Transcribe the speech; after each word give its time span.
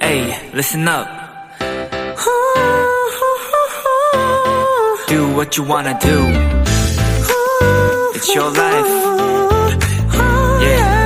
Hey, 0.00 0.50
listen 0.54 0.86
up. 0.86 1.08
Do 5.08 5.34
what 5.34 5.56
you 5.56 5.64
wanna 5.64 5.98
do. 6.00 6.18
It's 8.14 8.32
your 8.32 8.50
life. 8.50 8.86
Yeah. 10.62 11.00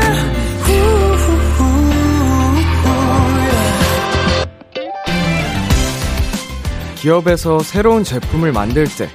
기업에서 6.96 7.60
새로운 7.60 8.04
제품을 8.04 8.52
만들 8.52 8.84
때 8.84 9.08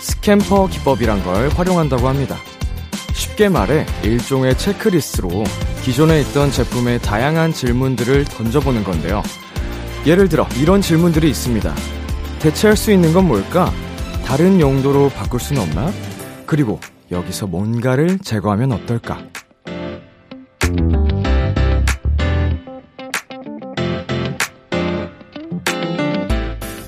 스캠퍼 0.00 0.68
기법이란 0.68 1.24
걸 1.24 1.50
활용한다고 1.50 2.08
합니다. 2.08 2.36
쉽게 3.12 3.50
말해 3.50 3.84
일종의 4.02 4.56
체크리스트로 4.56 5.44
기존에 5.82 6.20
있던 6.20 6.52
제품의 6.52 7.00
다양한 7.00 7.52
질문들을 7.52 8.24
던져보는 8.26 8.84
건데요. 8.84 9.20
예를 10.06 10.28
들어 10.28 10.46
이런 10.60 10.80
질문들이 10.80 11.28
있습니다. 11.28 11.74
대체할 12.38 12.76
수 12.76 12.92
있는 12.92 13.12
건 13.12 13.26
뭘까? 13.26 13.70
다른 14.24 14.60
용도로 14.60 15.08
바꿀 15.10 15.40
수는 15.40 15.60
없나? 15.60 15.90
그리고 16.46 16.78
여기서 17.10 17.48
뭔가를 17.48 18.20
제거하면 18.20 18.72
어떨까? 18.72 19.18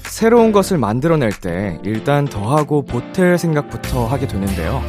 새로운 0.04 0.52
것을 0.52 0.78
만들어낼 0.78 1.30
때 1.30 1.80
일단 1.84 2.26
더하고 2.26 2.84
보탤 2.86 3.36
생각부터 3.38 4.06
하게 4.06 4.28
되는데요. 4.28 4.80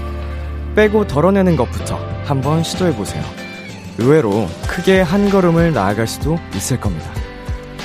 빼고 0.76 1.08
덜어내는 1.08 1.56
것부터 1.56 1.98
한번 2.24 2.64
시도해보세요. 2.64 3.45
의외로 3.98 4.48
크게 4.68 5.02
한 5.02 5.30
걸음을 5.30 5.74
나아갈 5.74 6.08
수도 6.08 6.38
있을 6.54 6.80
겁니다. 6.80 7.12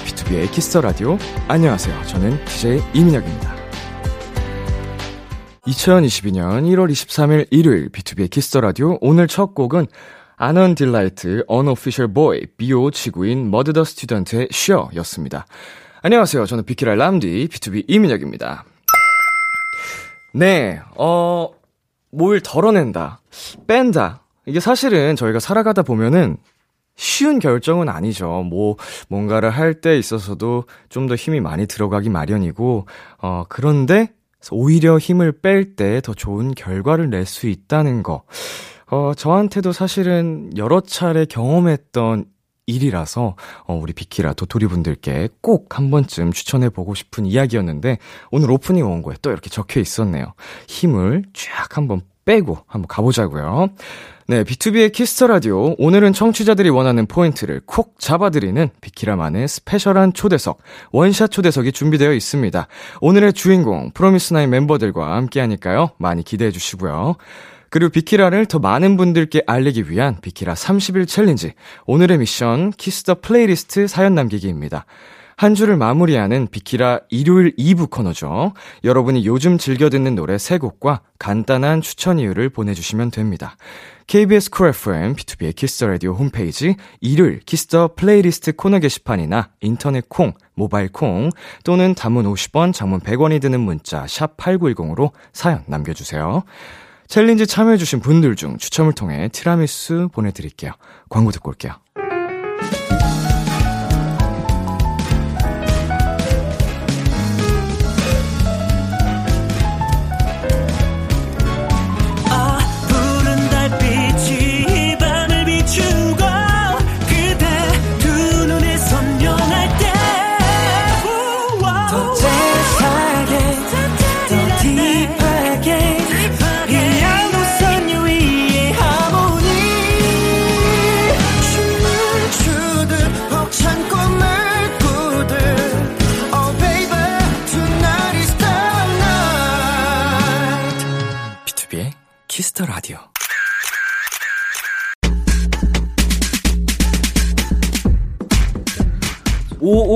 B2B의 0.04 0.50
키스터 0.50 0.80
라디오. 0.80 1.16
안녕하세요. 1.48 2.04
저는 2.06 2.44
DJ 2.46 2.82
이민혁입니다. 2.94 3.54
2022년 5.66 6.64
1월 6.64 6.90
23일 6.90 7.46
일요일 7.50 7.90
B2B의 7.90 8.28
키스터 8.30 8.60
라디오. 8.60 8.98
오늘 9.00 9.28
첫 9.28 9.54
곡은 9.54 9.86
아넌 10.36 10.74
딜라이트 10.74 11.44
unofficialboyy 11.46 12.46
비오 12.56 12.90
지구인 12.90 13.50
Mudd 13.50 13.72
the 13.72 13.84
student의 13.84 14.48
쉬어 14.50 14.90
였습니다. 14.96 15.46
안녕하세요. 16.02 16.46
저는 16.46 16.64
비키라 16.64 16.94
람디 16.94 17.48
BTOB 17.52 17.84
이민혁입니다. 17.86 18.64
네, 20.32 20.80
어, 20.96 21.50
뭘 22.10 22.40
덜어낸다, 22.40 23.20
뺀다. 23.66 24.22
이게 24.46 24.60
사실은 24.60 25.16
저희가 25.16 25.38
살아가다 25.40 25.82
보면은 25.82 26.36
쉬운 26.96 27.38
결정은 27.38 27.88
아니죠. 27.88 28.42
뭐, 28.42 28.76
뭔가를 29.08 29.50
할 29.50 29.80
때 29.80 29.96
있어서도 29.98 30.64
좀 30.90 31.06
더 31.08 31.14
힘이 31.14 31.40
많이 31.40 31.66
들어가기 31.66 32.10
마련이고, 32.10 32.86
어, 33.22 33.44
그런데 33.48 34.12
오히려 34.50 34.98
힘을 34.98 35.40
뺄 35.40 35.76
때 35.76 36.00
더 36.00 36.12
좋은 36.14 36.54
결과를 36.54 37.08
낼 37.10 37.24
수 37.26 37.46
있다는 37.48 38.02
거. 38.02 38.22
어, 38.90 39.12
저한테도 39.14 39.72
사실은 39.72 40.50
여러 40.56 40.80
차례 40.80 41.24
경험했던 41.24 42.24
일이라서 42.66 43.36
어, 43.66 43.74
우리 43.74 43.92
비키라 43.92 44.32
도토리 44.34 44.66
분들께 44.66 45.28
꼭 45.40 45.76
한 45.76 45.90
번쯤 45.90 46.32
추천해 46.32 46.68
보고 46.68 46.94
싶은 46.94 47.24
이야기였는데 47.26 47.98
오늘 48.30 48.50
오프닝 48.50 48.84
원고에 48.88 49.16
또 49.22 49.30
이렇게 49.30 49.48
적혀 49.50 49.80
있었네요. 49.80 50.34
힘을 50.68 51.24
쫙 51.32 51.76
한번 51.76 52.02
빼고 52.24 52.58
한번 52.66 52.86
가보자고요. 52.88 53.70
네, 54.30 54.44
B2B의 54.44 54.92
키스터 54.92 55.26
라디오. 55.26 55.74
오늘은 55.76 56.12
청취자들이 56.12 56.68
원하는 56.68 57.06
포인트를 57.06 57.62
콕 57.66 57.98
잡아드리는 57.98 58.70
비키라만의 58.80 59.48
스페셜한 59.48 60.12
초대석, 60.12 60.58
원샷 60.92 61.32
초대석이 61.32 61.72
준비되어 61.72 62.12
있습니다. 62.12 62.68
오늘의 63.00 63.32
주인공, 63.32 63.90
프로미스나인 63.90 64.50
멤버들과 64.50 65.16
함께 65.16 65.40
하니까요. 65.40 65.90
많이 65.98 66.22
기대해 66.22 66.52
주시고요. 66.52 67.16
그리고 67.70 67.90
비키라를 67.90 68.46
더 68.46 68.60
많은 68.60 68.96
분들께 68.96 69.42
알리기 69.48 69.90
위한 69.90 70.20
비키라 70.20 70.54
30일 70.54 71.08
챌린지. 71.08 71.54
오늘의 71.86 72.18
미션 72.18 72.70
Kiss 72.70 72.97
the 72.97 73.16
Playlist 73.22 73.88
사연 73.88 74.14
남기기입니다. 74.14 74.86
한 75.40 75.54
주를 75.54 75.78
마무리하는 75.78 76.48
비키라 76.50 77.00
일요일 77.08 77.56
2부 77.56 77.88
코너죠. 77.88 78.52
여러분이 78.84 79.24
요즘 79.24 79.56
즐겨 79.56 79.88
듣는 79.88 80.14
노래 80.14 80.36
3곡과 80.36 81.00
간단한 81.18 81.80
추천 81.80 82.18
이유를 82.18 82.50
보내주시면 82.50 83.10
됩니다. 83.10 83.56
KBS 84.10 84.50
쿨 84.50 84.70
FM, 84.70 85.14
B2B의 85.14 85.54
키스터 85.54 85.86
라디오 85.86 86.14
홈페이지, 86.14 86.74
일요일 87.00 87.38
Kiss 87.38 87.70
the 87.70 87.94
Playlist 87.94 88.50
코너 88.56 88.80
게시판이나 88.80 89.50
인터넷 89.60 90.08
콩, 90.08 90.32
모바일 90.54 90.88
콩, 90.90 91.30
또는 91.62 91.94
단문 91.94 92.24
50원, 92.24 92.74
장문 92.74 92.98
100원이 92.98 93.40
드는 93.40 93.60
문자, 93.60 94.08
샵 94.08 94.36
8910으로 94.36 95.12
사연 95.32 95.62
남겨주세요. 95.68 96.42
챌린지 97.06 97.46
참여해주신 97.46 98.00
분들 98.00 98.34
중 98.34 98.58
추첨을 98.58 98.94
통해 98.94 99.28
티라미수 99.28 100.08
보내드릴게요. 100.12 100.72
광고 101.08 101.30
듣고 101.30 101.50
올게요. 101.50 101.74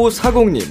5540님, 0.05 0.65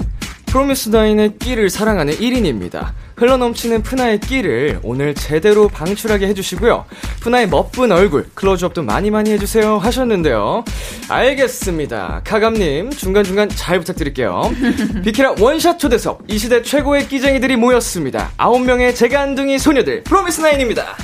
프로미스나인의 0.48 1.38
끼를 1.40 1.70
사랑하는 1.70 2.14
1인입니다. 2.14 2.92
흘러넘치는 3.16 3.84
푸나의 3.84 4.20
끼를 4.20 4.80
오늘 4.84 5.16
제대로 5.16 5.68
방출하게 5.68 6.28
해주시고요. 6.28 6.86
푸나의 7.22 7.48
멋쁜 7.48 7.92
얼굴, 7.92 8.30
클로즈업도 8.34 8.84
많이 8.84 9.10
많이 9.12 9.32
해주세요 9.32 9.78
하셨는데요. 9.78 10.64
알겠습니다. 11.10 12.22
카감님, 12.24 12.92
중간중간 12.92 13.50
잘 13.50 13.80
부탁드릴게요. 13.80 14.52
비키라 15.04 15.36
원샷 15.40 15.80
초대석, 15.80 16.24
이 16.28 16.38
시대 16.38 16.62
최고의 16.62 17.08
끼쟁이들이 17.08 17.56
모였습니다. 17.56 18.32
9명의 18.38 18.96
재간둥이 18.96 19.58
소녀들, 19.58 20.04
프로미스나인입니다. 20.04 20.96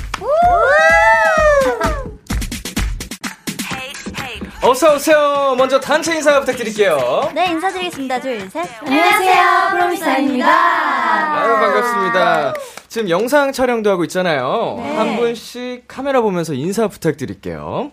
어서 4.62 4.94
오세요. 4.94 5.54
먼저 5.56 5.80
단체 5.80 6.14
인사 6.14 6.38
부탁드릴게요. 6.40 7.30
네, 7.34 7.46
인사드리겠습니다. 7.46 8.20
둘, 8.20 8.40
셋. 8.50 8.68
안녕하세요. 8.84 9.70
프로미스타입니다. 9.70 10.48
아유, 10.48 11.54
반갑습니다. 11.54 12.54
지금 12.88 13.08
영상 13.08 13.52
촬영도 13.52 13.88
하고 13.90 14.04
있잖아요. 14.04 14.74
네. 14.78 14.96
한 14.96 15.16
분씩 15.16 15.84
카메라 15.88 16.20
보면서 16.20 16.52
인사 16.52 16.88
부탁드릴게요. 16.88 17.90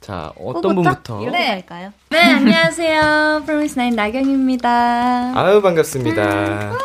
자, 0.00 0.32
어떤 0.40 0.76
분부터? 0.76 1.18
네, 1.32 1.48
할까요? 1.48 1.92
네, 2.10 2.20
안녕하세요. 2.20 3.42
프로미스나인 3.46 3.96
나경입니다. 3.96 5.32
아유, 5.34 5.60
반갑습니다. 5.62 6.22
음, 6.22 6.76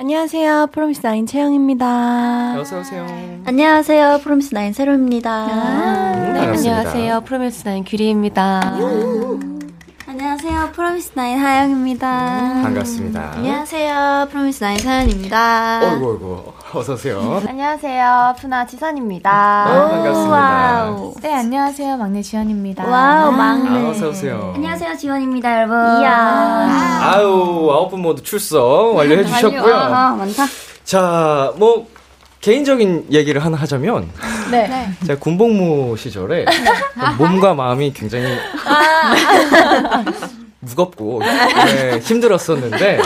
안녕하세요. 0.00 0.68
프로미스나인 0.70 1.26
채영입니다. 1.26 2.54
어서 2.60 2.78
오세요. 2.78 3.04
안녕하세요. 3.44 4.20
프로미스나인 4.22 4.72
세로입니다. 4.72 5.30
아, 5.30 6.32
네, 6.34 6.38
안녕하세요. 6.38 7.22
프로미스나인 7.22 7.82
규리입니다. 7.84 8.60
안녕하세요. 10.06 10.70
프로미스 10.72 11.12
나인 11.14 11.38
하영입니다. 11.40 12.60
반갑습니다. 12.62 13.32
안녕하세요. 13.38 14.28
프로미스 14.30 14.62
나인 14.62 14.78
서연입니다. 14.78 15.80
어이구, 15.94 16.10
어이구. 16.12 16.52
어서오세요. 16.72 17.42
안녕하세요. 17.48 18.34
프나 18.38 18.66
지선입니다. 18.66 19.30
아, 19.30 19.88
반갑습니다. 19.88 20.30
Wow. 20.30 21.14
네, 21.22 21.34
안녕하세요. 21.34 21.96
막내 21.96 22.20
지헌입니다. 22.22 22.86
Wow, 22.86 23.32
막내. 23.32 23.70
아, 23.86 23.90
어서오세요. 23.90 24.52
안녕하세요. 24.54 24.96
지원입니다, 24.96 25.56
여러분. 25.56 26.02
이야. 26.02 27.00
아우, 27.02 27.70
아홉 27.72 27.90
분 27.90 28.02
모두 28.02 28.22
출석 28.22 28.94
완료해주셨고요. 28.96 29.74
아, 29.74 30.10
많다. 30.16 30.44
자, 30.84 31.52
뭐, 31.56 31.86
개인적인 32.40 33.06
얘기를 33.12 33.44
하나 33.44 33.56
하자면 33.56 34.08
네. 34.50 34.88
제가 35.06 35.18
군복무 35.18 35.96
시절에 35.96 36.44
몸과 37.18 37.54
마음이 37.54 37.92
굉장히 37.92 38.26
무겁고 40.60 41.20
네, 41.22 41.98
힘들었었는데 42.00 42.98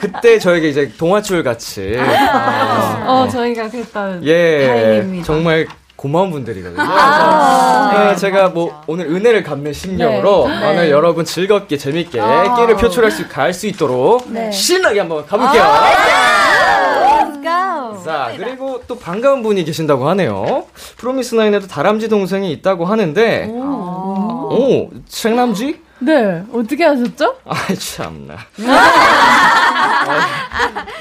그때 0.00 0.38
저에게 0.38 0.68
이제 0.70 0.92
동화줄 0.98 1.42
같이 1.44 1.96
아, 2.00 3.04
어, 3.06 3.28
저희가 3.28 3.68
그랬다는. 3.70 4.24
예 4.24 4.66
다행입니다. 4.66 5.24
정말 5.26 5.66
고마운 5.96 6.30
분들이거든요. 6.32 6.82
그래서 6.84 8.04
네, 8.10 8.16
제가 8.16 8.48
뭐 8.48 8.82
오늘 8.88 9.06
은혜를 9.06 9.42
갚는 9.44 9.72
심령으로 9.72 10.48
네. 10.48 10.70
오늘 10.70 10.90
여러분 10.90 11.24
즐겁게 11.24 11.78
재밌게 11.78 12.10
끼를 12.56 12.76
표출할 12.76 13.10
수 13.10 13.28
갈 13.28 13.52
수 13.54 13.66
있도록 13.68 14.30
네. 14.30 14.50
신나게 14.50 14.98
한번 15.00 15.24
가볼게요. 15.24 15.62
Let's 15.62 17.42
go. 17.42 18.04
자, 18.04 18.32
그리고 18.36 18.82
또 18.88 18.98
반가운 18.98 19.42
분이 19.42 19.64
계신다고 19.64 20.08
하네요. 20.10 20.64
프로미스나인에도 20.98 21.68
다람쥐 21.68 22.08
동생이 22.08 22.50
있다고 22.52 22.84
하는데, 22.84 23.46
오, 23.50 24.90
책남쥐? 25.08 25.83
네, 26.04 26.44
어떻게 26.52 26.84
하셨죠? 26.84 27.38
아이, 27.46 27.76
참나. 27.78 28.36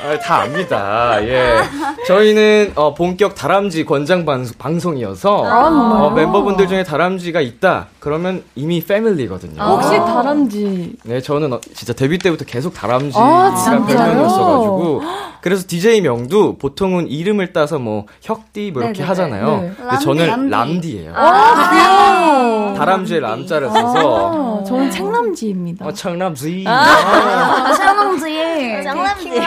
아, 0.04 0.20
다 0.20 0.42
압니다. 0.42 1.18
예. 1.24 1.62
저희는, 2.08 2.74
어, 2.76 2.94
본격 2.94 3.36
다람쥐 3.36 3.86
권장 3.86 4.26
방, 4.26 4.46
방송 4.58 4.98
이어서, 4.98 5.46
아, 5.46 5.68
어, 6.06 6.10
멤버분들 6.12 6.68
중에 6.68 6.84
다람쥐가 6.84 7.40
있다. 7.42 7.88
그러면 8.00 8.44
이미 8.56 8.82
패밀리거든요. 8.84 9.62
혹시 9.62 9.90
다람쥐. 9.98 10.98
네, 11.04 11.22
저는 11.22 11.54
어, 11.54 11.62
진짜 11.74 11.94
데뷔 11.94 12.18
때부터 12.18 12.46
계속 12.46 12.74
다람쥐가 12.74 13.24
아? 13.24 13.86
별명이었어가지고. 13.88 15.02
그래서 15.42 15.66
DJ 15.68 16.02
명도 16.02 16.58
보통은 16.58 17.10
이름을 17.10 17.52
따서 17.54 17.78
뭐, 17.78 18.06
혁디 18.22 18.72
뭐 18.72 18.82
이렇게 18.84 19.00
네네네. 19.04 19.08
하잖아요. 19.08 19.62
네. 19.62 19.74
근데 19.78 19.98
저는 20.00 20.28
람디. 20.28 20.52
람디예요. 20.52 21.14
아, 21.16 21.72
귀여워. 21.74 22.74
다람쥐에 22.76 23.20
람자를 23.20 23.70
써서. 23.70 24.62
아, 24.62 24.64
저는 24.64 24.90
책남쥐입니다. 24.90 25.86
어, 25.86 25.92
청남쥐. 25.92 26.64
아, 26.68 27.74
샤몽지. 27.74 28.84
짱남지. 28.84 29.43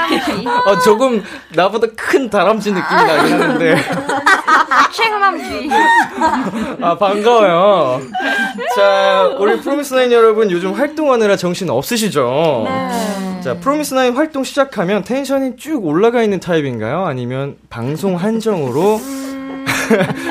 어, 0.66 0.78
조금 0.80 1.22
나보다 1.54 1.86
큰 1.96 2.28
다람쥐 2.30 2.72
느낌이 2.72 3.02
나긴 3.04 3.40
하는데. 3.40 3.76
샤몽지. 4.92 5.70
아, 6.80 6.96
반가워요. 6.96 8.00
자, 8.74 9.36
우리 9.38 9.58
프로미스나인 9.60 10.12
여러분 10.12 10.50
요즘 10.50 10.72
활동하느라 10.72 11.36
정신 11.36 11.70
없으시죠? 11.70 12.64
네. 12.66 13.40
자, 13.42 13.54
프로미스나인 13.54 14.14
활동 14.14 14.44
시작하면 14.44 15.02
텐션이 15.04 15.56
쭉 15.56 15.84
올라가 15.84 16.22
있는 16.22 16.40
타입인가요? 16.40 17.04
아니면 17.04 17.56
방송 17.70 18.16
한정으로 18.16 19.00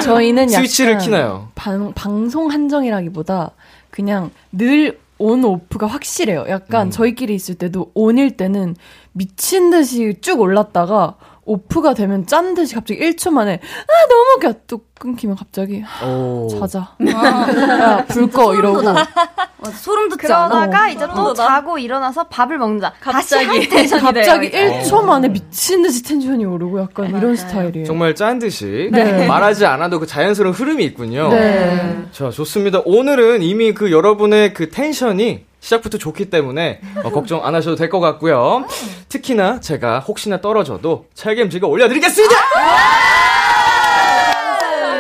저희는 0.04 0.48
스위치를 0.50 0.98
키나요? 0.98 1.50
방, 1.56 1.94
방송 1.94 2.52
한정이라기보다 2.52 3.52
그냥 3.90 4.32
늘 4.52 4.98
온 5.18 5.44
오프가 5.46 5.88
확실해요. 5.88 6.46
약간 6.50 6.88
음. 6.88 6.92
저희끼리 6.92 7.34
있을 7.36 7.56
때도 7.56 7.92
온일 7.94 8.38
때는 8.38 8.76
미친 9.14 9.70
듯이 9.70 10.16
쭉 10.22 10.42
올랐다가 10.42 11.16
오프가 11.46 11.94
되면 11.94 12.26
짠 12.26 12.54
듯이 12.56 12.76
갑자기 12.76 13.00
1초 13.00 13.32
만에 13.32 13.54
아 13.54 14.08
너무 14.10 14.36
웃겨 14.38 14.60
또 14.68 14.82
끊기면 15.00 15.36
갑자기 15.36 15.84
오. 16.04 16.48
자자 16.50 16.96
야불 17.06 18.32
꺼 18.32 18.56
이러고 18.56 18.82
어, 18.90 19.72
소름 19.72 20.10
돋지 20.10 20.32
않아? 20.32 20.48
그러다가 20.48 20.90
이제 20.90 21.08
또 21.16 21.34
자고 21.34 21.78
일어나서 21.78 22.26
밥을 22.26 22.58
먹는다. 22.58 22.94
갑자기 23.00 23.68
텐션이 23.68 24.02
갑자기 24.02 24.52
돼요. 24.52 24.82
1초 24.82 25.04
만에 25.04 25.28
미친 25.30 25.82
듯이 25.82 26.04
텐션이 26.04 26.46
오르고 26.46 26.82
약간 26.82 27.10
이런 27.10 27.36
스타일이에요. 27.36 27.86
정말 27.86 28.16
짠 28.16 28.38
듯이 28.40 28.90
네. 28.92 29.26
말하지 29.28 29.66
않아도 29.66 30.00
그 30.00 30.06
자연스러운 30.06 30.54
흐름이 30.54 30.84
있군요. 30.86 31.30
네. 31.30 32.04
자, 32.12 32.30
좋습니다. 32.30 32.82
오늘은 32.86 33.42
이미 33.42 33.74
그 33.74 33.92
여러분의 33.92 34.54
그 34.54 34.70
텐션이 34.70 35.46
시작부터 35.66 35.98
좋기 35.98 36.30
때문에 36.30 36.80
어, 37.04 37.10
걱정 37.10 37.44
안 37.44 37.56
하셔도 37.56 37.76
될 37.76 37.90
것 37.90 38.00
같고요. 38.00 38.66
특히나 39.10 39.60
제가 39.60 40.00
혹시나 40.00 40.40
떨어져도 40.42 41.06
책임지고 41.16 41.68
올려드리겠습니다! 41.70 42.36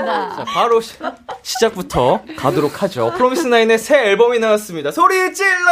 자, 0.06 0.44
바로 0.48 0.82
시, 0.82 0.94
시작부터 1.44 2.22
가도록 2.38 2.82
하죠. 2.82 3.12
프로미스나인의 3.16 3.78
새 3.78 3.96
앨범이 4.10 4.40
나왔습니다. 4.40 4.90
소리 4.92 5.34
질러! 5.36 5.66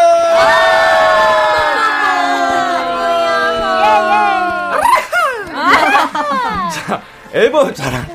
자, 6.73 7.01
앨범 7.33 7.73
자랑. 7.73 8.05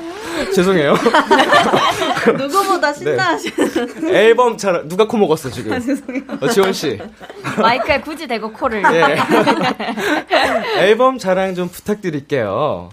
죄송해요. 0.53 0.95
누구보다 2.37 2.93
신나하시는. 2.93 4.13
앨범 4.15 4.57
자랑. 4.57 4.87
누가 4.87 5.07
코 5.07 5.17
먹었어, 5.17 5.49
지금? 5.49 5.71
어, 6.41 6.47
지원 6.49 6.73
씨. 6.73 6.99
마이크에 7.61 8.01
굳이 8.01 8.27
대고 8.27 8.51
코를. 8.53 8.83
예. 8.93 9.17
앨범 10.85 11.17
자랑 11.17 11.55
좀 11.55 11.67
부탁드릴게요. 11.69 12.89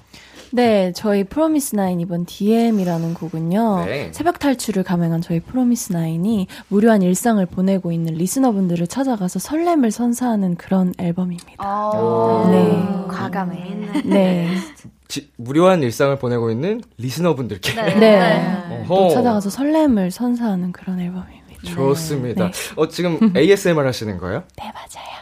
네, 0.52 0.92
저희 0.94 1.24
프로미스 1.24 1.74
나인 1.76 2.00
이번 2.00 2.24
DM이라는 2.24 3.14
곡은요. 3.14 3.84
네. 3.84 4.10
새벽 4.12 4.38
탈출을 4.38 4.84
감행한 4.84 5.20
저희 5.20 5.40
프로미스 5.40 5.92
나인이 5.92 6.46
무료한 6.68 7.02
일상을 7.02 7.44
보내고 7.46 7.92
있는 7.92 8.14
리스너분들을 8.14 8.86
찾아가서 8.86 9.38
설렘을 9.38 9.90
선사하는 9.90 10.54
그런 10.56 10.94
앨범입니다. 10.98 11.52
네. 12.50 13.06
과감해. 13.08 13.76
네. 14.04 14.48
지- 15.08 15.30
무료한 15.36 15.82
일상을 15.82 16.16
보내고 16.18 16.50
있는 16.50 16.82
리스너분들께. 16.98 17.74
네. 17.98 18.66
어허. 18.70 18.94
또 18.94 19.08
찾아가서 19.10 19.50
설렘을 19.50 20.10
선사하는 20.10 20.72
그런 20.72 20.98
앨범입니다. 21.00 21.45
좋습니다. 21.64 22.50
네. 22.50 22.52
어, 22.76 22.88
지금 22.88 23.32
ASMR 23.36 23.84
하시는 23.84 24.18
거예요? 24.18 24.44
네, 24.58 24.72
맞아요. 24.72 25.16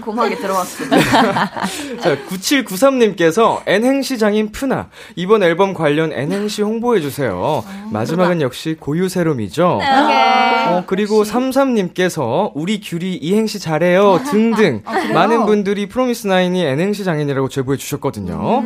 고막에 0.00 0.36
들어왔어. 0.36 0.84
자, 2.00 2.16
9793님께서 2.28 3.62
N행시 3.66 4.18
장인 4.18 4.52
푸나. 4.52 4.88
이번 5.16 5.42
앨범 5.42 5.74
관련 5.74 6.12
N행시 6.12 6.62
홍보해주세요. 6.62 7.64
마지막은 7.90 8.40
역시 8.40 8.76
고유세롬이죠. 8.78 9.80
어, 10.68 10.84
그리고 10.86 11.22
33님께서 11.24 12.52
우리 12.54 12.80
귤이 12.80 13.16
이행시 13.16 13.58
잘해요 13.58 14.20
등등 14.30 14.82
많은 15.12 15.46
분들이 15.46 15.88
프로미스나인이 15.88 16.64
N행시 16.64 17.04
장인이라고 17.04 17.48
제보해 17.48 17.76
주셨거든요. 17.76 18.62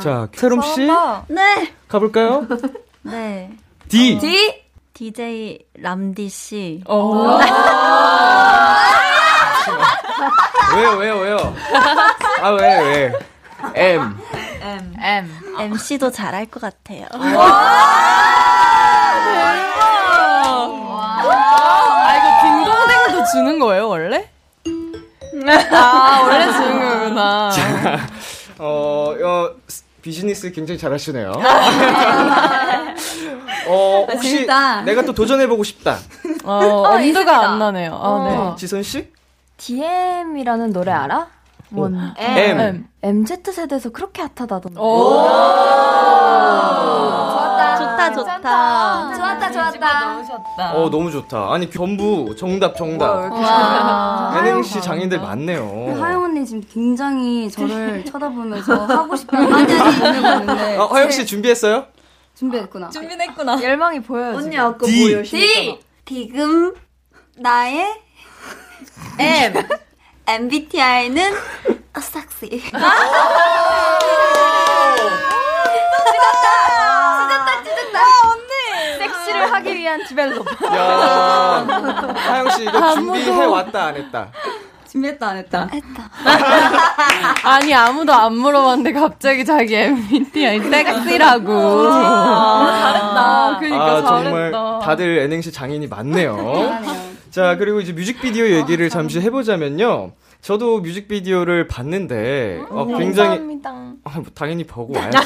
자, 0.00 0.28
세롬씨 0.34 0.88
네. 1.28 1.72
가볼까요? 1.88 2.46
네. 3.02 3.50
D. 3.88 4.18
D. 4.18 4.65
DJ 4.96 5.58
람디 5.82 6.28
씨. 6.30 6.80
어. 6.86 7.38
왜요, 10.74 10.90
왜요, 10.96 11.16
왜요? 11.18 11.54
아, 12.40 12.48
왜, 12.52 12.80
왜? 12.80 13.12
M. 13.74 14.16
M. 14.98 15.30
MC도 15.60 16.10
잘할 16.10 16.46
것 16.46 16.62
같아요. 16.62 17.04
아, 20.88 22.16
이거 22.16 22.26
딩동댕도 22.42 23.24
주는 23.32 23.58
거예요, 23.58 23.88
원래? 23.88 24.28
아, 25.72 26.20
원래 26.22 26.52
주는 26.52 26.88
거구나. 26.88 27.50
어, 28.58 29.14
어, 29.22 29.50
스- 29.68 29.84
비즈니스 30.00 30.50
굉장히 30.52 30.78
잘하시네요. 30.78 31.32
어, 33.68 34.06
혹시 34.10 34.30
재밌다. 34.30 34.82
내가 34.82 35.02
또 35.02 35.12
도전해보고 35.12 35.64
싶다. 35.64 35.96
어, 36.44 36.52
엄두가 36.54 37.50
안 37.50 37.58
나네요. 37.58 37.94
아, 38.00 38.28
네. 38.50 38.56
지선 38.58 38.82
씨? 38.82 39.10
DM이라는 39.58 40.72
노래 40.72 40.92
알아? 40.92 41.26
뭔? 41.70 42.14
M. 42.16 42.60
M. 42.60 42.86
MZ 43.02 43.42
세대에서 43.52 43.90
그렇게 43.90 44.22
핫하다던데. 44.22 44.78
오. 44.80 45.26
좋다, 47.78 48.12
좋다. 48.12 49.14
좋았다, 49.16 49.52
좋았다. 49.52 50.72
어, 50.74 50.88
너무 50.90 51.10
좋다. 51.10 51.52
아니, 51.52 51.70
전부 51.70 52.34
정답, 52.36 52.76
정답. 52.76 53.32
와. 53.32 54.32
NNC 54.38 54.80
장인들 54.82 55.20
많네요. 55.20 55.96
하영 56.00 56.22
언니 56.24 56.46
지금 56.46 56.62
굉장히 56.72 57.50
저를 57.50 58.04
쳐다보면서 58.10 58.74
하고 58.86 59.16
싶다고 59.16 59.48
많이 59.48 59.66
보내고 59.76 60.28
있는데. 60.40 60.76
어, 60.78 60.86
화영 60.86 61.10
씨 61.10 61.26
준비했어요? 61.26 61.86
준비했구나. 62.36 62.90
준비했구나. 62.90 63.60
열망이 63.64 64.00
보여요. 64.00 64.36
언니 64.36 64.56
아까 64.58 64.86
D. 64.86 65.00
뭐 65.00 65.12
열심히 65.12 65.46
D. 65.46 65.80
디금 66.04 66.74
나의 67.38 68.00
M. 69.18 69.54
MBTI는 70.28 71.32
싹시. 72.00 72.62
섹시를 78.98 79.52
하기 79.52 79.74
위한 79.74 80.04
디벨롭. 80.04 80.46
야 80.74 81.66
하영 82.14 82.50
씨 82.50 82.62
이거 82.64 82.94
준비해 82.94 83.44
왔다, 83.44 83.86
안 83.86 83.96
했다? 83.96 84.28
준비했다 84.96 85.28
안 85.28 85.36
했다? 85.36 85.68
했다. 85.72 86.10
아니 87.44 87.74
아무도 87.74 88.12
안 88.14 88.34
물어봤는데 88.34 88.98
갑자기 88.98 89.44
자기 89.44 89.74
MBTI 89.74 90.60
섹시라고. 90.60 91.92
잘했다. 91.92 93.56
그니까 93.60 93.82
아, 93.84 94.02
잘했다. 94.02 94.22
정말 94.22 94.52
다들 94.82 95.18
N행시 95.18 95.52
장인이 95.52 95.86
많네요. 95.86 96.80
자, 97.30 97.56
그리고 97.56 97.80
이제 97.80 97.92
뮤직비디오 97.92 98.46
얘기를 98.48 98.88
잠시 98.88 99.20
해보자면요. 99.20 100.12
저도 100.42 100.80
뮤직비디오를 100.80 101.66
봤는데, 101.66 102.62
어, 102.70 102.86
굉장히, 102.86 103.28
감사합니다. 103.30 103.70
아, 104.04 104.10
뭐 104.20 104.24
당연히 104.34 104.62
보고 104.64 104.92
와야죠. 104.96 105.18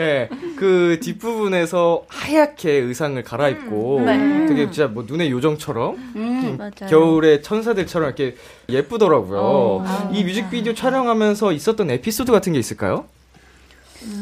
예, 0.00 0.28
그 0.56 0.98
뒷부분에서 1.00 2.04
하얗게 2.08 2.70
의상을 2.72 3.22
갈아입고 3.22 4.02
네. 4.04 4.46
되게 4.46 4.64
진짜 4.70 4.88
뭐 4.88 5.04
눈의 5.06 5.30
요정처럼 5.30 5.94
음. 6.16 6.58
겨울의 6.88 7.42
천사들처럼 7.42 8.08
이렇게 8.08 8.34
예쁘더라고요. 8.68 9.38
어. 9.40 10.10
이 10.12 10.24
뮤직비디오 10.24 10.74
촬영하면서 10.74 11.52
있었던 11.52 11.90
에피소드 11.90 12.32
같은 12.32 12.52
게 12.52 12.58
있을까요? 12.58 13.04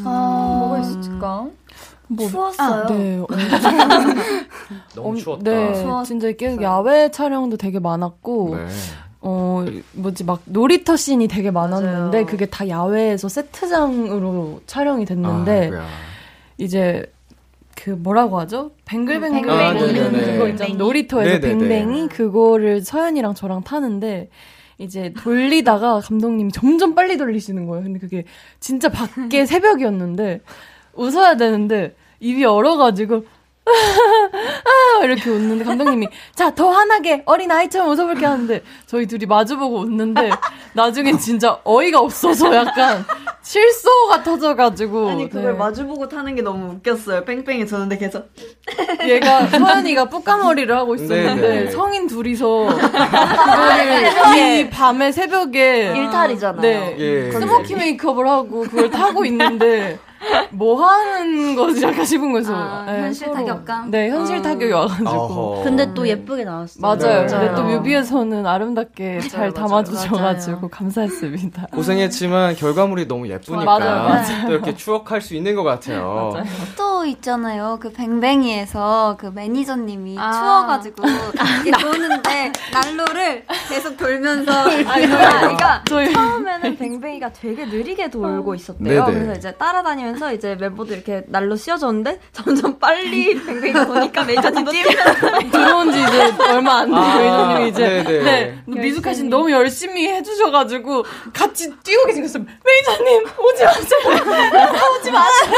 뭐가 0.03 0.79
있을까? 0.79 1.47
추웠어요. 2.17 2.85
네. 2.89 3.21
너무 4.93 5.09
엄- 5.09 5.15
추웠다. 5.15 5.43
네, 5.43 5.73
추웠어요. 5.73 6.03
진짜 6.05 6.31
계속 6.31 6.61
야외 6.61 7.09
촬영도 7.11 7.57
되게 7.57 7.79
많았고, 7.79 8.55
네. 8.57 8.67
어, 9.21 9.65
뭐지, 9.93 10.23
막 10.23 10.41
놀이터 10.45 10.95
씬이 10.95 11.27
되게 11.27 11.51
많았는데, 11.51 12.17
맞아요. 12.17 12.25
그게 12.25 12.45
다 12.45 12.67
야외에서 12.67 13.27
세트장으로 13.29 14.61
촬영이 14.65 15.05
됐는데, 15.05 15.51
아이고야. 15.63 15.85
이제, 16.57 17.05
그 17.75 17.91
뭐라고 17.91 18.39
하죠? 18.41 18.71
뱅글뱅글 18.85 19.41
뱅글뱅이. 19.41 19.99
아. 20.29 20.33
그거 20.33 20.47
있잖아. 20.49 20.73
놀이터에서 20.73 21.39
네네네. 21.39 21.67
뱅뱅이 21.67 22.07
그거를 22.09 22.81
서연이랑 22.81 23.35
저랑 23.35 23.63
타는데 23.63 24.29
이제 24.77 25.13
돌리다가 25.17 26.01
감독님이 26.01 26.51
점점 26.51 26.93
빨리 26.93 27.17
돌리시는 27.17 27.67
거예요. 27.67 27.83
근데 27.83 27.99
그게 27.99 28.25
진짜 28.59 28.89
밖에 28.89 29.45
새벽이었는데 29.47 30.41
웃어야 30.93 31.37
되는데 31.37 31.95
입이 32.19 32.43
얼어가지고 32.43 33.15
아 33.65 34.71
이렇게 35.03 35.29
웃는데 35.29 35.63
감독님이 35.65 36.07
자 36.35 36.49
더 36.59 36.69
환하게 36.71 37.23
어린 37.25 37.49
아이처럼 37.51 37.89
웃어볼게 37.89 38.25
하는데 38.25 38.61
저희 38.85 39.05
둘이 39.05 39.25
마주보고 39.25 39.79
웃는데 39.79 40.29
나중엔 40.73 41.17
진짜 41.19 41.59
어이가 41.63 41.99
없어서 41.99 42.53
약간 42.53 43.05
실소가 43.41 44.23
터져가지고 44.23 45.09
아니 45.09 45.29
그걸 45.29 45.53
네. 45.53 45.57
마주보고 45.57 46.09
타는 46.09 46.35
게 46.35 46.41
너무 46.41 46.73
웃겼어요. 46.73 47.23
뺑뺑이 47.23 47.65
도는데 47.65 47.97
계속 47.97 48.29
얘가 49.07 49.47
서연이가 49.47 50.05
뿌까머리를 50.05 50.75
하고 50.75 50.95
있었는데 50.95 51.41
네네. 51.47 51.71
성인 51.71 52.07
둘이서 52.07 52.69
이 54.35 54.69
밤에 54.69 55.11
새벽에 55.11 55.93
일탈이잖아요. 55.95 56.61
네 56.61 56.95
예. 56.99 57.31
스모키 57.31 57.75
메이크업을 57.75 58.27
하고 58.27 58.61
그걸 58.63 58.89
타고 58.89 59.23
있는데 59.25 59.97
뭐 60.51 60.83
하는 60.83 61.55
거지 61.55 61.81
약간 61.83 62.03
싶은 62.05 62.31
거죠. 62.31 62.53
아, 62.53 62.83
네, 62.85 63.01
현실 63.03 63.27
서로. 63.27 63.37
타격감? 63.37 63.91
네 63.91 64.09
현실 64.09 64.37
어. 64.37 64.41
타격이 64.41 64.71
와가지고. 64.71 65.09
어허. 65.09 65.63
근데 65.63 65.93
또 65.93 66.07
예쁘게 66.07 66.43
나왔어요. 66.43 66.81
맞아요. 66.81 67.25
네. 67.25 67.27
근데 67.27 67.55
또. 67.55 67.63
뮤비에서는 67.63 68.45
아름답게 68.45 69.19
잘 69.21 69.39
맞아요. 69.51 69.53
담아주셔가지고 69.53 70.55
맞아요. 70.57 70.69
감사했습니다. 70.69 71.67
고생했지만 71.71 72.55
결과물이 72.55 73.07
너무 73.07 73.27
예쁘니까 73.29 73.63
맞아요, 73.63 74.03
맞아요. 74.09 74.47
또 74.47 74.51
이렇게 74.53 74.75
추억할 74.75 75.21
수 75.21 75.35
있는 75.35 75.55
것 75.55 75.63
같아요. 75.63 76.33
또 76.77 77.05
있잖아요. 77.05 77.77
그 77.79 77.91
뱅뱅이에서 77.91 79.15
그 79.19 79.27
매니저님이 79.27 80.17
아. 80.19 80.31
추워가지고 80.31 81.03
이렇게 81.65 81.71
도는데 81.83 82.51
난로를 82.73 83.45
계속 83.69 83.95
돌면서 83.97 84.63
그러니까 84.83 85.83
저희 85.87 86.11
처음에는 86.13 86.77
뱅뱅이가 86.77 87.31
되게 87.33 87.65
느리게 87.65 88.09
돌고 88.09 88.55
있었대요. 88.55 89.05
네네. 89.05 89.19
그래서 89.19 89.33
이제 89.37 89.51
따라다니면 89.53 90.08
서 90.17 90.33
이제 90.33 90.55
멤버들 90.55 90.95
이렇게 90.95 91.23
날로 91.27 91.55
씌워줬는데 91.55 92.19
점점 92.31 92.79
빨리 92.79 93.35
뱅뱅이가 93.45 93.85
도니까 93.85 94.23
메이저님도 94.23 94.71
뛰면서 94.71 95.13
들어온 95.51 95.91
지 95.91 96.01
이제 96.01 96.33
얼마 96.51 96.79
안 96.79 96.85
되고 96.87 96.97
아, 96.97 97.15
매니저님이 97.59 97.69
이제 97.69 98.03
네네. 98.03 98.23
네, 98.23 98.81
미숙아 98.81 99.13
씨는 99.13 99.29
너무 99.29 99.51
열심히 99.51 100.07
해주셔가지고 100.07 101.03
같이 101.33 101.69
뛰고 101.83 102.05
계시겠어요. 102.07 102.43
매니저님 102.43 103.23
오지 103.39 103.63
마세요. 103.63 103.99
오지 104.99 105.11
마세요. 105.11 105.53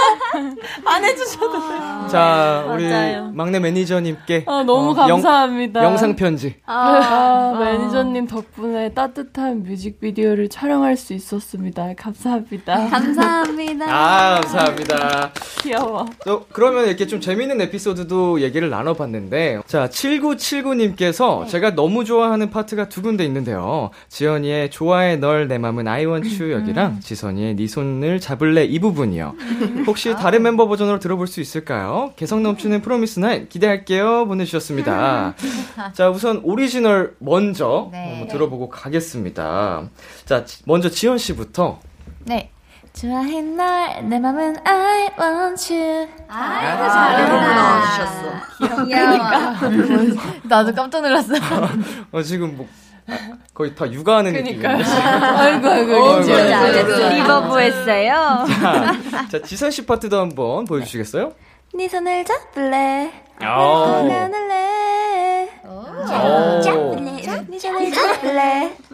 안 0.86 1.04
해주셔도 1.06 1.52
돼요. 1.52 2.08
자, 2.12 2.66
우리 2.70 2.90
맞아요. 2.90 3.32
막내 3.34 3.60
매니저님께 3.60 4.46
아, 4.48 4.64
너무 4.64 4.92
어, 4.92 5.08
영- 5.08 5.22
감사합니다. 5.22 5.84
영상 5.84 6.16
편지. 6.16 6.56
아, 6.66 7.56
매니저님 7.60 8.28
덕분에 8.28 8.94
따뜻한 8.94 9.64
뮤직비디오를 9.64 10.50
촬영할 10.50 10.98
수 10.98 11.14
있었습니다. 11.14 11.94
감사합니다. 11.98 12.90
감사합니다. 12.90 13.86
아, 13.88 14.41
감사합니다. 14.42 15.32
귀여워. 15.62 16.06
또 16.26 16.46
그러면 16.52 16.88
이렇게 16.88 17.06
좀 17.06 17.22
재밌는 17.22 17.62
에피소드도 17.62 18.42
얘기를 18.42 18.70
나눠봤는데 18.70 19.62
자 19.68 19.88
7979님께서 19.90 21.48
제가 21.48 21.76
너무 21.76 22.04
좋아하는 22.04 22.50
파트가 22.50 22.90
두 22.90 23.02
군데 23.02 23.24
있는데요 23.26 23.92
지연이의 24.10 24.72
좋아해 24.72 25.18
널 25.18 25.48
내 25.48 25.58
맘은 25.58 25.88
I 25.88 26.06
want 26.06 26.42
you 26.42 26.54
여기랑 26.54 27.00
지선이의 27.02 27.56
네 27.56 27.68
손을 27.68 28.20
잡을래 28.20 28.64
이 28.64 28.80
부분이요 28.80 29.36
혹시 29.88 30.14
다른 30.14 30.44
멤버 30.44 30.68
버전으로 30.68 31.00
들어볼 31.00 31.28
수 31.28 31.42
있을까요? 31.42 32.14
개성 32.16 32.42
넘치는 32.44 32.82
프로미스 32.82 33.20
나인 33.20 33.50
기대할게요 33.50 34.28
보내주셨습니다 34.28 35.36
자 35.94 36.10
우선 36.10 36.42
오리지널 36.44 37.16
먼저 37.20 37.90
네. 37.92 38.28
들어보고 38.32 38.70
가겠습니다 38.70 39.90
자 40.26 40.46
지- 40.46 40.62
먼저 40.66 40.90
지연 40.90 41.18
씨부터 41.18 41.80
네. 42.26 42.50
좋아해 43.02 43.42
널, 43.42 44.08
내 44.08 44.20
맘은 44.20 44.58
I 44.64 45.10
want 45.20 45.74
you. 45.74 46.08
너무 46.28 47.48
나와주셨어. 47.48 48.86
귀여워. 48.86 49.18
나도 50.44 50.72
깜짝 50.76 51.02
놀랐어. 51.02 51.34
어, 52.12 52.22
지금 52.22 52.56
뭐 52.58 52.68
아, 53.08 53.18
거의 53.56 53.74
다 53.74 53.92
육아하는. 53.92 54.34
느낌이에요. 54.34 54.70
아이고, 54.86 55.68
아이고. 55.68 56.20
reverb 56.20 57.60
했어요. 57.60 58.46
자, 59.10 59.28
자, 59.32 59.42
지선 59.42 59.72
씨 59.72 59.84
파트도 59.84 60.20
한번 60.20 60.66
보여주시겠어요? 60.66 61.34
네 61.74 61.88
손을 61.88 62.24
잡을래. 62.24 63.12
오. 63.42 63.46
안을래. 63.46 64.14
오. 64.14 64.22
잡을래. 64.22 64.22
네 64.22 64.30
손을 64.30 64.30
잡을래. 64.30 65.31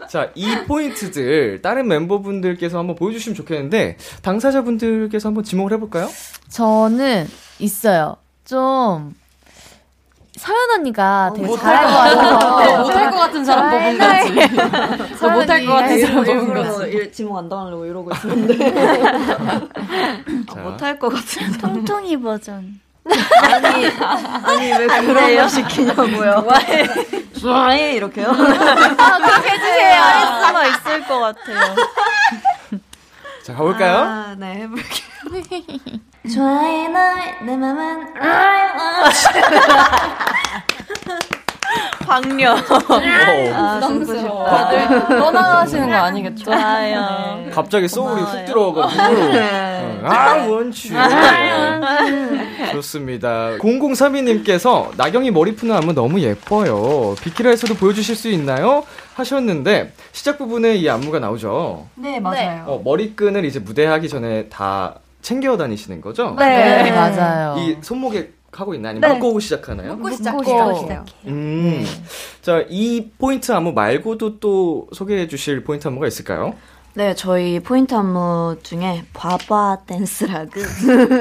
자, 0.08 0.30
이 0.34 0.46
포인트들 0.66 1.62
다른 1.62 1.88
멤버분들께서 1.88 2.78
한번 2.78 2.96
보여주시면 2.96 3.34
좋겠는데 3.36 3.96
당사자분들께서 4.22 5.28
한번 5.28 5.44
지목을 5.44 5.72
해볼까요? 5.74 6.08
저는 6.50 7.26
있어요. 7.58 8.16
좀 8.44 9.14
서연 10.36 10.58
언니가 10.78 11.32
되게 11.34 11.46
못할 11.46 11.74
잘할 11.74 12.14
것 12.14 12.28
같아서 12.28 12.60
네, 12.60 12.78
못할 12.78 13.10
것 13.10 13.16
같은 13.16 13.44
사람 13.44 13.70
뽑은 13.70 13.98
거지. 13.98 15.14
저 15.18 15.30
못할 15.30 15.66
것 15.66 15.72
같은 15.72 16.00
사람 16.00 16.24
뽑은 16.24 16.54
거지. 16.54 17.12
지목 17.12 17.36
안 17.38 17.48
당하려고 17.48 17.84
이러고 17.84 18.12
있었는데 18.12 18.56
자, 20.46 20.60
못할 20.62 20.98
것 20.98 21.08
같은. 21.08 21.52
통통이 21.58 22.20
버전. 22.20 22.80
아니 23.42 23.86
아니 23.86 24.72
왜 24.72 24.86
그런 24.86 25.36
거 25.36 25.48
시키냐고요. 25.48 26.46
좋아해 26.48 26.88
좋아해 27.40 27.92
이렇게요. 27.94 28.32
그렇게 28.32 29.50
해주세요. 29.50 30.02
할 30.02 30.46
수가 30.46 30.66
있을 30.66 31.04
것 31.06 31.18
같아요. 31.20 31.76
자, 33.42 33.54
가볼까요? 33.54 33.96
아, 33.98 34.34
네 34.38 34.54
해볼게요. 34.62 34.98
좋아해 36.34 36.88
널내 36.88 37.56
맘은 37.56 38.14
I 38.20 38.70
want 38.76 39.28
박녀. 42.00 42.52
오, 42.52 42.54
아, 43.54 43.80
싶다. 43.80 44.44
다들 44.44 45.08
떠나가시는 45.08 45.88
거 45.90 45.94
아니겠죠? 45.94 46.44
좋아요. 46.44 47.44
갑자기 47.52 47.86
소울이 47.88 48.22
훅 48.22 48.28
고마워요. 48.30 48.46
들어와가지고 48.46 50.06
아, 50.06 50.46
원추 50.48 50.88
좋습니다 52.72 53.50
0032님께서 53.58 54.90
나경이 54.96 55.30
머리 55.30 55.54
푸는 55.54 55.74
안무 55.74 55.92
너무 55.92 56.20
예뻐요 56.20 57.14
비키라에서도 57.20 57.74
보여주실 57.74 58.14
수 58.14 58.28
있나요? 58.28 58.84
하셨는데 59.14 59.92
시작 60.12 60.38
부분에 60.38 60.76
이 60.76 60.88
안무가 60.88 61.18
나오죠 61.18 61.86
네, 61.96 62.20
맞아요. 62.20 62.64
어, 62.66 62.80
머리끈을 62.84 63.44
이제 63.44 63.58
무대하기 63.58 64.08
전에 64.08 64.48
다 64.48 64.94
챙겨 65.20 65.56
다니시는 65.56 66.00
거죠? 66.00 66.36
네, 66.38 66.90
맞아요. 66.92 67.56
이 67.58 67.76
손목에 67.82 68.30
하고 68.52 68.74
있나 68.74 68.90
아니면 68.90 69.08
네. 69.12 69.18
묶고 69.18 69.40
시작하나요? 69.40 69.96
묶고 69.96 70.08
묶고 70.08 70.44
시작해요. 70.44 71.04
음. 71.26 71.84
자, 72.42 72.64
이 72.68 73.10
포인트 73.18 73.52
안무 73.52 73.72
말고도 73.72 74.40
또 74.40 74.88
소개해 74.92 75.28
주실 75.28 75.64
포인트 75.64 75.86
안무가 75.86 76.06
있을까요? 76.06 76.54
네, 76.94 77.14
저희 77.14 77.60
포인트 77.60 77.94
안무 77.94 78.56
중에 78.62 79.04
바바 79.12 79.78
댄스라고. 79.86 80.50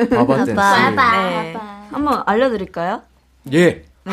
바바 0.09 0.45
댄스. 0.45 0.53
네. 0.53 1.55
한번 1.91 2.23
알려드릴까요? 2.25 3.01
예. 3.53 3.83
5, 4.05 4.09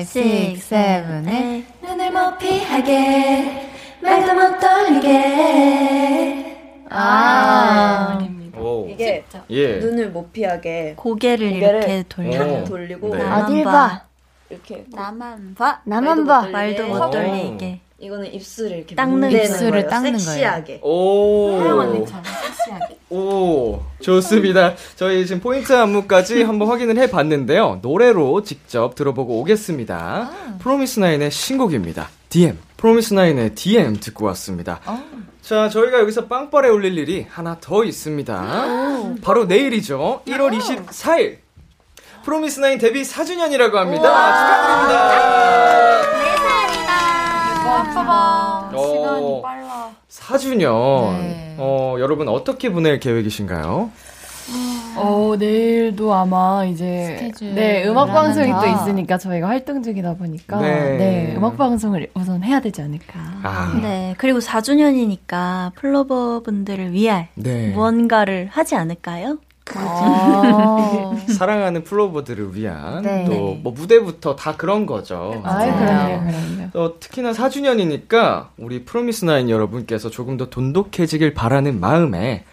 6, 0.00 0.06
7, 0.06 0.56
8. 0.70 1.64
눈을 1.82 2.12
못 2.12 2.38
피하게 2.38 3.68
말도 4.00 4.34
못 4.34 4.58
돌리게. 4.60 6.56
아. 6.90 8.18
오. 8.60 8.88
이게 8.90 9.24
예. 9.50 9.76
눈을 9.78 10.10
못 10.10 10.32
피하게 10.32 10.94
고개를, 10.96 11.50
고개를 11.50 11.78
이렇게 11.78 12.04
돌려. 12.08 12.44
오. 12.44 12.64
돌리고 12.64 13.16
네. 13.16 13.22
어딜 13.24 13.64
봐. 13.64 14.02
이렇게 14.50 14.84
나만 14.92 15.54
봐. 15.54 15.80
나만 15.84 16.24
봐. 16.26 16.48
말도 16.48 16.86
못 16.86 17.00
오. 17.02 17.10
돌리게. 17.10 17.80
이거는 18.00 18.32
입술을 18.32 18.76
이렇게 18.78 18.94
닦는 18.94 19.32
입술을. 19.32 19.88
닦는 19.88 20.12
거예요. 20.12 20.18
섹시하게. 20.18 20.80
오. 20.82 21.58
오, 23.10 23.80
좋습니다. 24.00 24.74
저희 24.96 25.26
지금 25.26 25.40
포인트 25.40 25.72
안무까지 25.72 26.42
한번 26.42 26.68
확인을 26.68 26.98
해 26.98 27.10
봤는데요. 27.10 27.78
노래로 27.82 28.42
직접 28.42 28.94
들어보고 28.94 29.40
오겠습니다. 29.40 30.30
프로미스 30.60 31.00
나인의 31.00 31.30
신곡입니다. 31.30 32.08
DM. 32.28 32.58
프로미스 32.76 33.14
나인의 33.14 33.54
DM 33.54 33.96
듣고 33.98 34.26
왔습니다. 34.26 34.80
자, 35.48 35.70
저희가 35.70 36.00
여기서 36.00 36.26
빵빠레 36.26 36.68
올릴 36.68 36.98
일이 36.98 37.26
하나 37.26 37.56
더 37.58 37.82
있습니다. 37.82 39.14
바로 39.22 39.46
내일이죠. 39.46 40.20
1월 40.26 40.54
24일. 40.60 41.38
프로미스나인 42.22 42.76
데뷔 42.76 43.00
4주년이라고 43.00 43.72
합니다. 43.72 44.02
축하드립니다. 44.36 45.88
시간이 48.76 49.40
빨라. 49.42 49.90
4주년. 50.10 51.12
네. 51.18 51.54
어, 51.56 51.96
여러분 51.98 52.28
어떻게 52.28 52.70
보낼 52.70 53.00
계획이신가요? 53.00 53.90
어, 55.00 55.36
내일도 55.36 56.12
아마 56.14 56.64
이제 56.64 57.16
스케줄을 57.18 57.54
네, 57.54 57.86
음악 57.86 58.06
방송이 58.06 58.50
또. 58.50 58.66
있으니까 58.66 59.18
저희가 59.18 59.48
활동 59.48 59.82
중이다 59.82 60.14
보니까 60.14 60.60
네. 60.60 60.96
네, 60.96 61.34
음악 61.36 61.56
방송을 61.56 62.08
우선 62.14 62.42
해야 62.42 62.60
되지 62.60 62.82
않을까. 62.82 63.18
아, 63.42 63.78
네, 63.80 64.14
그리고 64.18 64.38
4주년이니까 64.38 65.74
플로버 65.74 66.42
분들을 66.44 66.92
위할 66.92 67.28
네. 67.34 67.68
무언가를 67.72 68.48
하지 68.50 68.74
않을까요? 68.74 69.38
아, 69.74 71.14
사랑하는 71.28 71.84
플로버들을 71.84 72.54
위한 72.54 73.02
네. 73.02 73.24
또뭐 73.24 73.72
무대부터 73.72 74.36
다 74.36 74.56
그런 74.56 74.86
거죠. 74.86 75.40
아이, 75.44 75.70
그럼요, 75.70 76.20
그럼요. 76.20 76.70
또 76.72 76.98
특히나 76.98 77.32
4주년이니까 77.32 78.48
우리 78.58 78.84
프로미스나인 78.84 79.50
여러분께서 79.50 80.10
조금 80.10 80.36
더 80.36 80.48
돈독해지길 80.48 81.34
바라는 81.34 81.80
마음에 81.80 82.44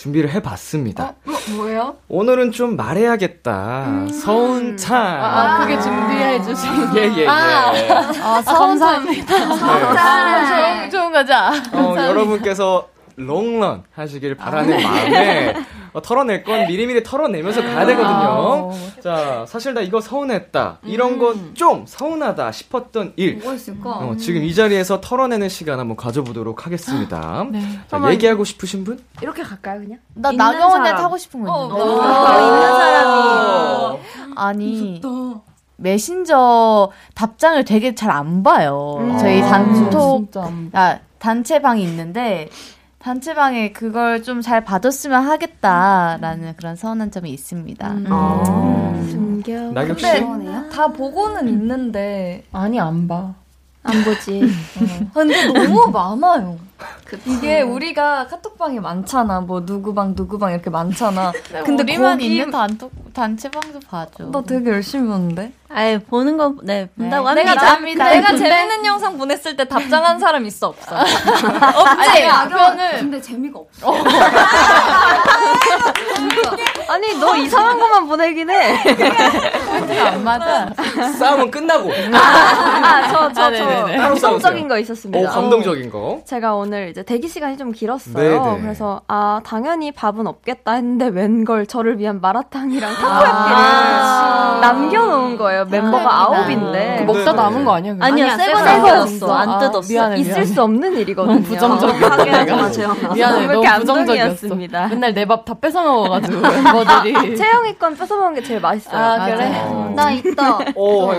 준비를 0.00 0.30
해봤습니다. 0.30 1.12
뭐예요? 1.56 1.96
오늘은 2.08 2.52
좀 2.52 2.74
말해야겠다. 2.74 4.06
서운 4.10 4.74
타임. 4.76 5.22
아, 5.22 5.58
그게 5.60 5.78
준비해 5.78 6.42
주신. 6.42 6.70
예, 6.96 7.02
예, 7.02 7.22
예. 7.24 7.26
아, 7.28 8.40
감사합니다. 8.42 9.34
아, 9.36 10.88
좋은, 10.88 10.90
좋은 10.90 11.12
거죠? 11.12 11.34
어, 11.74 11.94
여러분께서 11.98 12.88
롱런 13.16 13.82
하시길 13.94 14.36
바라는 14.36 14.82
마음에 14.82 15.54
어, 15.92 16.00
털어낼 16.02 16.44
건 16.44 16.66
미리미리 16.66 17.02
털어내면서 17.02 17.62
가야 17.62 17.86
되거든요. 17.86 18.70
자, 19.02 19.44
사실 19.48 19.74
나 19.74 19.80
이거 19.80 20.00
서운했다. 20.00 20.78
이런 20.84 21.18
거좀 21.18 21.84
서운하다 21.86 22.52
싶었던 22.52 23.14
일. 23.16 23.36
뭐가 23.38 23.54
있을까? 23.54 23.90
어, 23.90 24.16
지금 24.16 24.42
이 24.44 24.54
자리에서 24.54 25.00
털어내는 25.00 25.48
시간 25.48 25.78
한번 25.80 25.96
가져보도록 25.96 26.66
하겠습니다. 26.66 27.44
네. 27.50 27.60
자, 27.88 28.00
얘기하고 28.12 28.44
싶으신 28.44 28.84
분? 28.84 29.02
이렇게 29.22 29.42
갈까요, 29.42 29.80
그냥? 29.80 29.98
나 30.14 30.30
나경원에. 30.32 30.90
타고 30.92 31.16
싶은 31.18 31.42
거 31.44 31.62
있는데. 31.64 31.82
있는 31.82 32.62
사람이. 32.62 34.00
아니 34.36 35.00
메신저 35.76 36.90
답장을 37.14 37.64
되게 37.64 37.94
잘 37.94 38.10
안 38.10 38.42
봐요. 38.42 39.16
저희 39.20 39.40
단톡 39.40 40.30
아, 40.72 40.98
단체방이 41.18 41.82
있는데 41.84 42.48
단체방에 43.00 43.72
그걸 43.72 44.22
좀잘 44.22 44.62
봐줬으면 44.64 45.24
하겠다라는 45.24 46.54
그런 46.56 46.76
서운한 46.76 47.10
점이 47.10 47.30
있습니다. 47.30 47.88
숨겨. 49.10 49.60
나경 49.72 49.96
씨? 49.96 50.06
서운해요? 50.06 50.68
다 50.70 50.88
보고는 50.88 51.48
있는데 51.48 52.44
아니 52.52 52.78
안 52.78 53.08
봐. 53.08 53.34
안 53.82 54.04
보지. 54.04 54.42
근데 55.14 55.46
너무 55.46 55.90
많아요. 55.90 56.58
이게 57.26 57.62
우리가 57.62 58.26
카톡방이 58.26 58.78
많잖아. 58.80 59.40
뭐 59.40 59.64
누구 59.64 59.94
방 59.94 60.14
누구 60.14 60.38
방 60.38 60.52
이렇게 60.52 60.68
많잖아. 60.68 61.32
근데 61.64 61.82
우리만 61.82 62.20
있는 62.20 62.50
단톡 62.50 63.14
단체방도 63.14 63.80
봐줘. 63.88 64.30
나 64.30 64.42
되게 64.42 64.70
열심히 64.70 65.08
보는데. 65.08 65.52
아예 65.72 65.98
보는 65.98 66.36
거, 66.36 66.52
네, 66.64 66.88
본다고 66.96 67.32
네. 67.32 67.42
합니다. 67.44 67.70
내가 68.04 68.10
내가 68.10 68.26
근데- 68.32 68.42
재밌는 68.50 68.84
영상 68.86 69.16
보냈을 69.16 69.56
때 69.56 69.64
답장한 69.68 70.18
사람 70.18 70.44
있어 70.46 70.66
없어? 70.68 70.96
없지. 70.98 72.26
답변을 72.26 72.90
근데 72.98 73.20
재미가 73.20 73.60
없어. 73.60 73.94
아니, 76.88 77.14
너 77.20 77.36
이상한 77.36 77.78
것만 77.78 78.08
보내긴 78.08 78.50
해. 78.50 78.76
안 80.08 80.24
맞아. 80.24 80.68
싸움은 81.18 81.50
끝나고. 81.50 81.88
아, 82.12 83.08
저, 83.12 83.32
저, 83.32 83.42
아, 83.42 83.50
네네네. 83.50 83.70
저. 83.80 83.86
따로 83.86 84.02
감성적인 84.02 84.40
싸우세요. 84.40 84.68
거 84.68 84.74
오, 84.74 84.78
있었습니다. 84.78 85.30
감동적인 85.30 85.90
거. 85.90 86.20
제가 86.24 86.54
오늘 86.56 86.88
이제 86.88 87.04
대기 87.04 87.28
시간이 87.28 87.56
좀 87.56 87.70
길었어요. 87.70 88.14
네네. 88.44 88.60
그래서 88.62 89.02
아 89.06 89.40
당연히 89.46 89.92
밥은 89.92 90.26
없겠다 90.26 90.72
했는데 90.72 91.06
웬걸 91.08 91.66
저를 91.66 91.98
위한 92.00 92.20
마라탕이랑 92.20 92.92
타코야끼를 92.92 93.56
아. 93.56 94.58
남겨놓은 94.60 95.36
거예요. 95.36 95.59
멤버가 95.64 96.04
아. 96.12 96.22
아홉인데. 96.24 96.96
그 97.00 97.04
먹다 97.04 97.24
네네. 97.24 97.36
남은 97.42 97.64
거 97.64 97.72
아니야? 97.74 97.94
아니야, 98.00 98.36
새거 98.36 98.58
새새 98.58 98.80
거였어. 98.80 99.26
거였어. 99.26 99.34
안 99.34 99.48
아, 99.50 99.58
뜯었어. 99.58 99.88
미안해, 99.92 100.16
있을 100.18 100.32
미안해. 100.32 100.46
수 100.46 100.62
없는 100.62 100.96
일이거든요. 100.98 101.42
부정적이야. 101.42 102.08
마세요. 102.56 102.96
미안해, 103.14 103.46
너무. 103.46 103.62
감동이었습니다. 103.64 104.86
맨날 104.88 105.14
내 105.14 105.24
밥 105.26 105.44
다 105.44 105.54
뺏어 105.54 105.82
먹어가지고 105.82 106.40
멤버들이. 106.48 107.36
채영이 107.36 107.78
건 107.78 107.96
뺏어 107.96 108.16
먹은 108.16 108.34
게 108.34 108.42
제일 108.42 108.60
맛있어요. 108.60 108.96
아, 108.98 109.26
그래? 109.26 109.60
어. 109.64 109.92
나 109.96 110.10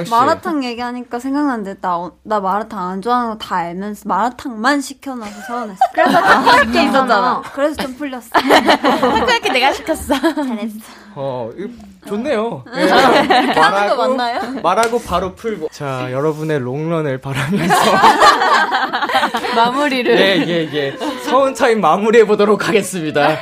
씨. 0.05 0.11
마라탕 0.11 0.63
얘기하니까 0.63 1.19
생각났는데 1.19 1.75
나, 1.81 1.97
어- 1.97 2.11
나 2.23 2.39
마라탕 2.39 2.79
안 2.89 3.01
좋아하는 3.01 3.31
거 3.31 3.37
다 3.41 3.55
알면서 3.55 4.03
마라탕만 4.07 4.81
시켜놔서 4.81 5.41
서운했어. 5.47 5.79
그래서 5.93 6.21
타코야끼 6.21 6.83
있었잖아. 6.85 7.41
그래서 7.53 7.75
좀 7.81 7.95
풀렸어. 7.95 8.29
타코야키 8.31 9.49
내가 9.51 9.73
시켰어. 9.73 10.13
잘했어. 10.19 10.79
어, 11.15 11.49
좋네요. 12.07 12.63
네. 12.73 12.85
말하고, 13.55 13.95
맞나요? 14.07 14.61
말하고 14.61 15.01
바로 15.01 15.35
풀고. 15.35 15.69
자, 15.71 16.11
여러분의 16.11 16.59
롱런을 16.59 17.19
바라면서. 17.19 17.75
마무리를. 19.55 20.17
예, 20.19 20.43
예, 20.47 20.69
예. 20.73 20.97
서운 21.23 21.53
타임 21.53 21.79
마무리해 21.81 22.25
보도록 22.25 22.67
하겠습니다. 22.67 23.37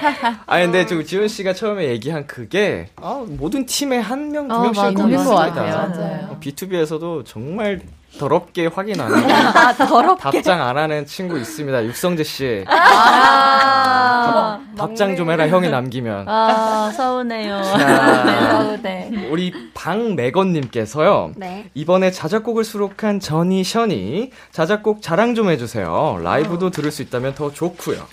아, 0.45 0.59
근데 0.59 0.85
지금 0.85 1.05
지훈 1.05 1.27
씨가 1.27 1.53
처음에 1.53 1.85
얘기한 1.89 2.27
그게 2.27 2.89
아, 2.97 3.23
모든 3.27 3.65
팀에 3.65 3.97
한 3.99 4.31
명, 4.31 4.47
두 4.47 4.55
어, 4.55 4.61
명씩 4.61 4.83
있는. 4.99 5.23
것 5.23 5.33
맞아요. 5.33 5.53
맞아요. 5.89 6.37
B2B에서도 6.41 7.25
정말 7.25 7.81
더럽게 8.17 8.67
확인 8.67 8.99
안 8.99 9.13
하고 9.13 9.31
아, 9.31 9.73
더럽게. 9.73 10.21
답장 10.41 10.61
안 10.61 10.77
하는 10.77 11.05
친구 11.05 11.37
있습니다. 11.37 11.85
육성재 11.85 12.23
씨. 12.23 12.65
아, 12.67 14.59
답장 14.77 15.15
좀 15.15 15.29
해라 15.31 15.47
형이 15.47 15.69
남기면. 15.69 16.27
아, 16.27 16.91
서운해요. 16.95 17.61
자, 17.63 18.77
네. 18.83 19.11
우리 19.29 19.53
방매건님께서요. 19.73 21.31
네. 21.35 21.69
이번에 21.73 22.11
자작곡을 22.11 22.63
수록한 22.63 23.19
전희 23.19 23.63
션이 23.63 24.31
자작곡 24.51 25.01
자랑 25.01 25.35
좀 25.35 25.49
해주세요. 25.49 26.19
라이브도 26.23 26.71
들을 26.71 26.91
수 26.91 27.01
있다면 27.01 27.35
더 27.35 27.51
좋고요. 27.51 28.07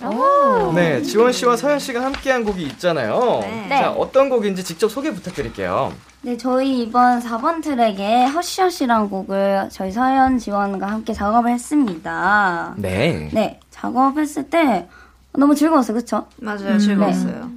네, 0.75 1.01
지원 1.01 1.31
씨와 1.31 1.57
서현 1.57 1.79
씨가 1.79 2.01
함께한 2.03 2.43
곡이 2.43 2.63
있잖아요. 2.63 3.39
네. 3.41 3.67
자, 3.69 3.91
어떤 3.91 4.29
곡인지 4.29 4.63
직접 4.63 4.89
소개 4.89 5.11
부탁드릴게요. 5.11 5.91
네, 6.21 6.35
저희 6.35 6.81
이번 6.81 7.19
4번 7.21 7.61
트랙에 7.63 8.25
허쉬허쉬라는 8.25 9.09
곡을 9.09 9.69
저희 9.71 9.91
서현 9.91 10.39
지원과 10.39 10.87
함께 10.87 11.13
작업을 11.13 11.51
했습니다. 11.51 12.73
네. 12.77 13.29
네, 13.31 13.59
작업했을 13.69 14.49
때 14.49 14.87
너무 15.33 15.55
즐거웠어요, 15.55 15.95
그쵸? 15.95 16.25
맞아요, 16.37 16.77
즐거웠어요. 16.79 17.49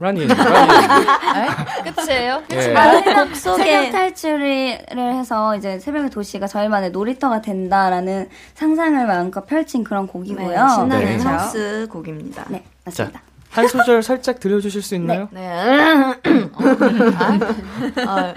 라니, 0.00 0.26
라니. 0.28 1.92
끝이에요? 1.96 2.42
예. 2.52 2.72
마지막 2.72 3.34
새벽 3.34 3.90
탈출을 3.90 4.78
해서 4.96 5.56
이제 5.56 5.80
새벽의 5.80 6.10
도시가 6.10 6.46
저희만의 6.46 6.92
놀이터가 6.92 7.40
된다라는 7.42 8.28
상상을 8.54 9.06
마음껏 9.06 9.44
펼친 9.44 9.82
그런 9.82 10.06
곡이고요. 10.06 10.46
네, 10.48 10.68
신나는 10.74 11.16
네. 11.16 11.22
하우스 11.24 11.88
곡입니다. 11.90 12.44
네, 12.48 12.62
맞습니다. 12.84 13.20
한 13.58 13.68
소절 13.68 14.02
살짝 14.02 14.40
들려주실 14.40 14.82
수 14.82 14.94
있나요? 14.94 15.28
네. 15.32 15.48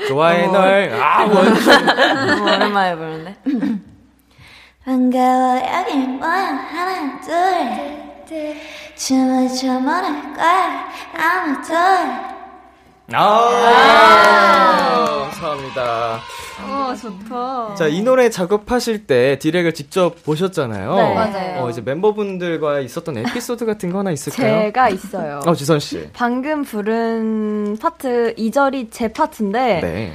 좋아해 0.08 0.48
널. 0.48 0.94
아, 1.02 1.24
원샷. 1.26 1.86
너무 2.28 2.44
오랜만에 2.44 2.96
부르는데. 2.96 3.36
반가워 4.84 5.58
여기 5.58 5.96
뭐야 5.96 6.60
하나 6.72 7.20
둘 7.22 7.32
춤을 8.96 9.48
춰 9.50 9.80
뭐랄 9.80 10.34
거야 10.34 10.90
아무 11.16 11.62
둘 11.62 11.76
아, 13.14 14.40
감사합니다. 15.30 16.20
어, 16.64 16.96
좋다. 16.96 17.76
자, 17.76 17.88
이 17.88 18.02
노래 18.02 18.30
작업하실 18.30 19.08
때 19.08 19.38
디렉을 19.40 19.74
직접 19.74 20.24
보셨잖아요. 20.24 20.96
네. 20.96 21.14
맞아요. 21.14 21.64
어, 21.64 21.70
이제 21.70 21.82
멤버분들과 21.82 22.80
있었던 22.82 23.18
에피소드 23.18 23.66
같은 23.66 23.92
거 23.92 24.00
하나 24.00 24.12
있을까요? 24.12 24.62
제가 24.64 24.90
있어요. 24.90 25.40
어, 25.46 25.54
지선 25.56 25.80
씨. 25.80 26.10
방금 26.14 26.64
부른 26.64 27.78
파트 27.80 28.34
2절이 28.38 28.88
제 28.92 29.08
파트인데 29.10 29.80
네. 29.82 30.14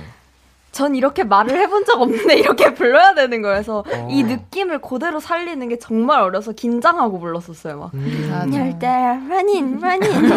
전 0.77 0.95
이렇게 0.95 1.25
말을 1.25 1.59
해본 1.59 1.87
적 1.87 2.03
없는데 2.03 2.35
이렇게 2.39 2.75
불러야 2.75 3.15
되는 3.15 3.41
거여서 3.41 3.79
어. 3.79 4.09
이 4.11 4.23
느낌을 4.25 4.83
그대로 4.83 5.21
살리는 5.21 5.67
게 5.71 5.79
정말 5.79 6.21
어려서 6.21 6.53
긴장하고 6.53 7.19
불렀었어요 7.19 7.79
막 7.79 7.95
음. 7.95 8.53
열대 8.55 8.87
running 8.87 9.83
running 9.83 10.37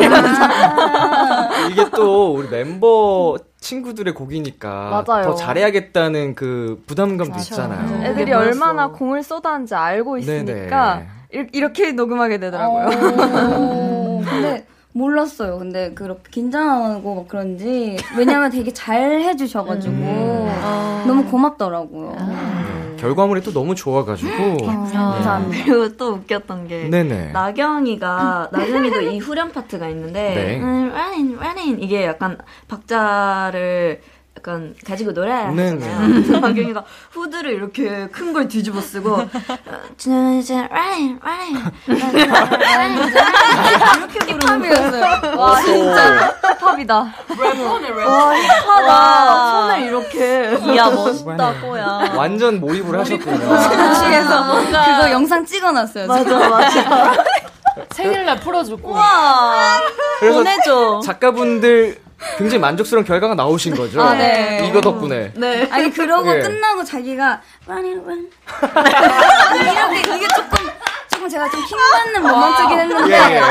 이게 1.71 1.89
또 1.93 2.35
우리 2.35 2.47
멤버 2.47 3.35
친구들의 3.59 4.13
곡이니까 4.13 5.03
맞아요. 5.05 5.23
더 5.25 5.35
잘해야겠다는 5.35 6.35
그 6.35 6.81
부담감도 6.87 7.37
있잖아요. 7.39 8.03
애들이 8.03 8.13
그게 8.31 8.33
뭐였어? 8.33 8.49
얼마나 8.49 8.87
공을 8.87 9.21
쏟았는지 9.23 9.75
알고 9.75 10.19
있으니까 10.19 11.03
네네. 11.33 11.43
이- 11.49 11.49
이렇게 11.51 11.91
녹음하게 11.91 12.37
되더라고요 12.39 12.87
어, 12.87 14.21
근데 14.29 14.65
몰랐어요. 14.93 15.59
근데 15.59 15.93
그렇게 15.93 16.23
긴장하고 16.31 17.15
막 17.15 17.27
그런지 17.27 17.97
왜냐면 18.17 18.49
되게 18.51 18.71
잘 18.71 19.21
해주셔가지고 19.21 19.93
음. 19.93 21.03
너무 21.07 21.25
고맙더라고요. 21.25 22.15
네. 22.15 22.95
결과물이 22.97 23.41
또 23.43 23.53
너무 23.53 23.75
좋아가지고. 23.75 24.57
감사합니다. 24.65 25.63
그리고 25.65 25.95
또 25.95 26.13
웃겼던 26.13 26.67
게 26.67 26.89
네네. 26.89 27.31
나경이가 27.31 28.49
나경이도 28.51 29.01
이 29.01 29.19
후렴 29.19 29.51
파트가 29.51 29.87
있는데 29.89 30.33
네. 30.35 30.59
음, 30.59 30.91
running 30.93 31.35
running 31.37 31.83
이게 31.83 32.05
약간 32.05 32.37
박자를 32.67 34.01
약간 34.39 34.73
가지고 34.87 35.11
노래를 35.11 35.53
네네. 35.55 35.85
하잖아요. 35.85 36.07
그래서 36.23 36.39
나경이가 36.39 36.83
후드를 37.11 37.51
이렇게 37.51 38.07
큰 38.07 38.29
걸 38.29 38.47
뒤집어 38.47 38.79
쓰고 38.79 39.15
어, 39.15 39.25
running 40.69 41.19
running 41.19 41.71
이렇게 43.97 44.37
부르는 44.37 45.35
와 45.37 45.61
진짜 45.61 46.33
힙합이다. 46.59 46.95
와 48.05 48.35
힙하다. 48.35 49.51
손을 49.51 49.81
이렇게. 49.87 50.57
이야 50.73 50.89
멋있다 50.91 51.53
꼬야. 51.61 52.13
완전 52.15 52.59
몰입을 52.59 52.99
하셨군요. 52.99 53.39
취해서 53.99 54.55
그거 54.61 55.11
영상 55.11 55.43
찍어놨어요. 55.45 56.07
맞아 56.07 56.49
맞아. 56.49 57.23
생일날 57.95 58.39
풀어주고. 58.41 58.95
그래서 60.19 60.37
보내줘. 60.37 61.01
작가분들 61.03 61.97
굉장히 62.37 62.59
만족스러운 62.59 63.05
결과가 63.05 63.35
나오신 63.35 63.75
거죠. 63.75 64.01
아, 64.01 64.13
네. 64.13 64.67
이거 64.69 64.81
덕분에. 64.81 65.31
네 65.35 65.69
아니 65.71 65.89
그러고 65.91 66.35
예. 66.35 66.41
끝나고 66.41 66.83
자기가 66.83 67.41
run 67.67 67.85
이렇게 67.85 68.05
이게 70.15 70.27
조금 70.35 70.58
조금 71.19 71.27
제가 71.27 71.49
좀 71.49 71.59
킹받는 71.65 72.21
모먼트긴 72.31 72.79
했는데 72.79 73.13
예, 73.13 73.35
예. 73.35 73.41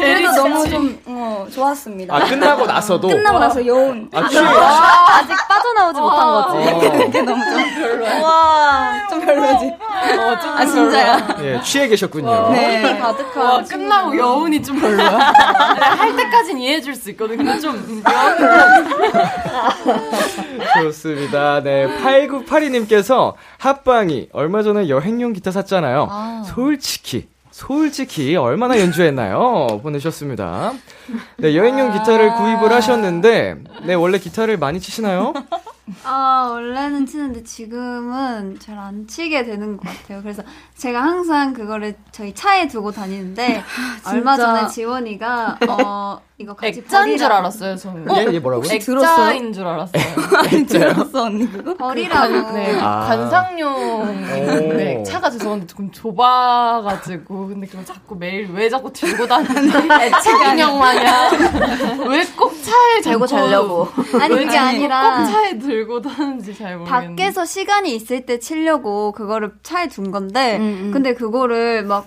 그래도 0.00 0.30
너무 0.36 0.68
좀 0.70 1.00
어, 1.06 1.44
좋았습니다. 1.52 2.14
아, 2.14 2.20
끝나고 2.20 2.64
나서도. 2.64 3.08
끝나고 3.08 3.40
나서 3.40 3.66
여운 3.66 4.08
아, 4.14 4.28
취해. 4.28 4.40
아직 4.46 5.34
빠져나오지 5.48 6.00
못한 6.00 6.26
거지 6.28 6.68
어, 6.68 6.78
그게 6.92 7.22
너무 7.22 7.44
좀 7.44 7.74
별로야. 7.74 8.20
와 8.22 9.06
좀 9.10 9.20
별로지. 9.24 9.74
아 9.80 10.64
진짜야. 10.66 11.28
예, 11.40 11.60
취해 11.62 11.88
계셨군요. 11.88 12.50
네. 12.52 12.98
가득한 13.00 13.44
와, 13.44 13.62
끝나고 13.62 14.16
여운이 14.16 14.62
좀 14.62 14.78
별로야. 14.80 15.08
할 15.08 16.14
때까진 16.14 16.58
이해해줄 16.58 16.94
수 16.94 17.10
있거든. 17.10 17.36
근데 17.38 17.58
좀, 17.58 17.74
음, 17.74 18.02
좋습니다. 20.82 21.60
네. 21.62 21.86
8982님께서 22.02 23.32
핫방이 23.58 24.30
얼마 24.32 24.62
전에 24.62 24.88
여행용 24.88 25.32
기타 25.32 25.50
샀잖아요. 25.50 26.08
솔직히. 26.46 27.28
솔직히 27.50 28.36
얼마나 28.36 28.78
연주했나요? 28.78 29.66
보내셨습니다. 29.82 30.72
네, 31.38 31.56
여행용 31.56 31.90
기타를 31.92 32.34
구입을 32.36 32.72
하셨는데, 32.72 33.56
네, 33.84 33.94
원래 33.94 34.18
기타를 34.18 34.58
많이 34.58 34.78
치시나요? 34.78 35.34
아, 36.04 36.48
원래는 36.52 37.06
치는데 37.06 37.42
지금은 37.42 38.58
잘 38.60 38.78
안 38.78 39.08
치게 39.08 39.44
되는 39.44 39.76
것 39.76 39.88
같아요. 39.88 40.22
그래서 40.22 40.42
제가 40.76 41.02
항상 41.02 41.52
그거를 41.52 41.96
저희 42.12 42.32
차에 42.34 42.68
두고 42.68 42.92
다니는데 42.92 43.62
얼마 44.06 44.36
전에 44.36 44.68
지원이가 44.68 45.58
어 45.68 46.20
이거 46.40 46.54
같이 46.54 46.78
액자인 46.78 47.16
줄 47.18 47.26
버리라- 47.26 47.38
알았어요, 47.38 47.74
저는. 47.74 48.06
예, 48.16 48.32
예, 48.34 48.38
뭐라고요? 48.38 48.68
액자인 48.72 49.52
줄 49.52 49.66
알았어요. 49.66 50.02
들었어 50.68 51.24
언니 51.24 51.50
그거? 51.50 51.74
버리라고 51.74 52.52
네, 52.52 52.78
아. 52.80 53.06
관상용 53.08 53.74
오. 53.74 54.04
네, 54.06 55.02
차가 55.02 55.28
죄송한데 55.30 55.66
조금 55.66 55.90
좁아가지고 55.90 57.48
근데 57.48 57.66
그걸 57.66 57.84
자꾸 57.84 58.14
매일 58.14 58.48
왜 58.52 58.68
자꾸 58.70 58.92
들고 58.92 59.26
다니는지 59.26 59.76
애착 60.00 60.52
인형 60.54 60.78
마냥 60.78 61.30
왜 62.08 62.24
꼭 62.36 62.52
차에 62.62 63.00
대고 63.02 63.26
자려고 63.26 63.88
아니 64.20 64.34
그게 64.36 64.46
꼭 64.46 64.56
아니라 64.58 65.24
차에 65.24 65.58
들고 65.58 66.00
다니는지 66.02 66.54
잘 66.56 66.76
모르겠는데 66.76 67.16
밖에서 67.24 67.44
시간이 67.44 67.92
있을 67.96 68.26
때 68.26 68.38
치려고 68.38 69.10
그거를 69.10 69.52
차에 69.64 69.88
둔 69.88 70.12
건데 70.12 70.58
음, 70.58 70.62
음. 70.62 70.90
근데 70.92 71.14
그거를 71.14 71.82
막 71.82 72.06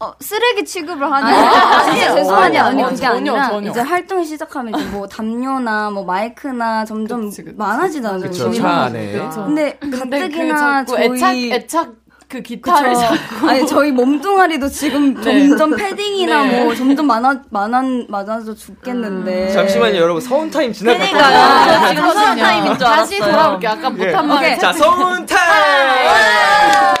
어, 0.00 0.12
쓰레기 0.20 0.64
취급을 0.64 1.10
하니 1.10 1.32
아, 1.36 1.82
진짜 1.90 2.14
죄송하니 2.14 2.56
아니, 2.56 2.82
그게 2.84 2.94
전혀, 2.96 3.32
아니라 3.34 3.48
전혀. 3.50 3.70
이제 3.70 3.80
활동이 3.80 4.24
시작하면 4.24 4.78
이제 4.80 4.88
뭐 4.90 5.08
담요나 5.08 5.90
뭐 5.90 6.04
마이크나 6.04 6.84
점점 6.84 7.22
그치, 7.30 7.42
그치. 7.42 7.56
많아지잖아요. 7.56 8.20
그쵸, 8.20 8.46
요즘은. 8.46 8.54
차 8.62 8.68
안에. 8.84 9.28
근데 9.34 9.76
그 9.80 9.90
가뜩이나 9.90 10.84
자꾸 10.84 10.96
저희 10.96 11.06
애착 11.16 11.34
애착 11.64 11.92
그 12.28 12.42
기타를 12.42 12.90
그쵸. 12.90 13.00
자꾸 13.00 13.48
아니 13.48 13.66
저희 13.66 13.90
몸뚱아리도 13.90 14.68
지금 14.68 15.14
네. 15.14 15.48
점점 15.48 15.74
패딩이나 15.74 16.44
네. 16.44 16.62
뭐 16.64 16.74
점점 16.76 17.06
많아 17.08 17.42
많아 17.50 17.82
많아져 18.08 18.54
죽겠는데. 18.54 19.50
잠시만요, 19.50 19.96
여러분. 19.96 20.20
서운 20.20 20.48
타임 20.48 20.72
지나갔거든요. 20.72 21.18
그러니까요 21.18 21.88
지금 21.88 22.10
서운 22.12 22.36
타임인 22.36 22.78
줄 22.78 22.86
다시 22.86 23.16
알았어요 23.16 23.32
돌아올게 23.32 23.66
아까 23.66 23.88
예. 23.98 24.06
못한 24.06 24.28
말 24.28 24.58
자, 24.60 24.72
서운 24.72 25.26
타임! 25.26 26.97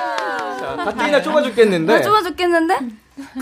자, 0.90 0.96
가뜩이나 0.96 1.22
좁아 1.22 1.42
죽겠는데. 1.42 1.92
나 1.94 2.02
좁아 2.02 2.22
죽겠는데? 2.22 2.78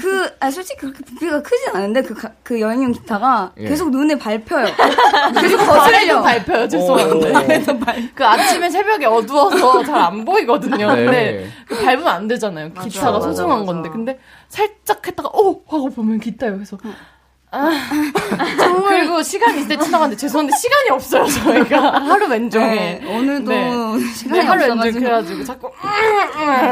그, 0.01 0.31
아, 0.41 0.51
솔직히 0.51 0.81
그렇게 0.81 1.05
부피가 1.05 1.43
크진 1.43 1.69
않은데, 1.75 2.01
그, 2.01 2.15
가- 2.15 2.33
그 2.43 2.59
여행용 2.59 2.93
기타가 2.93 3.53
예. 3.59 3.69
계속 3.69 3.91
눈에 3.91 4.17
밟혀요. 4.17 4.67
계속 5.39 5.59
거슬려. 5.59 6.23
발표요 6.23 6.67
죄송한데 6.69 7.65
그 8.15 8.25
아침에 8.25 8.71
새벽에 8.71 9.05
어두워서 9.07 9.85
잘 9.85 9.97
안 9.97 10.25
보이거든요 10.25 10.95
네. 10.95 11.05
근데 11.05 11.51
그 11.69 11.77
밟으면 11.85 12.09
안 12.09 12.29
되잖아요 12.29 12.73
기타가 12.73 13.13
맞아, 13.13 13.29
소중한 13.29 13.61
맞아. 13.61 13.73
건데 13.73 13.89
근데 13.91 14.19
살짝 14.49 15.07
했다가 15.07 15.29
어 15.33 15.51
하고 15.69 15.91
보면 15.91 16.21
기타예요 16.21 16.55
그래서 16.55 16.79
아 17.57 18.89
그리고 18.89 19.23
시간 19.23 19.57
있을 19.57 19.69
때 19.69 19.79
지나가는데 19.79 20.17
죄송한데 20.17 20.53
시간이 20.57 20.91
없어요 20.91 21.27
저희가 21.27 22.01
하루 22.01 22.27
왼종일 22.29 22.77
네, 22.77 23.17
오늘도 23.17 23.51
네. 23.51 24.01
시간이 24.15 24.41
네, 24.41 24.47
하루 24.47 24.61
왼종 24.61 24.79
없어가지고. 24.79 25.01
그래가지고 25.05 25.45
자꾸 25.45 25.71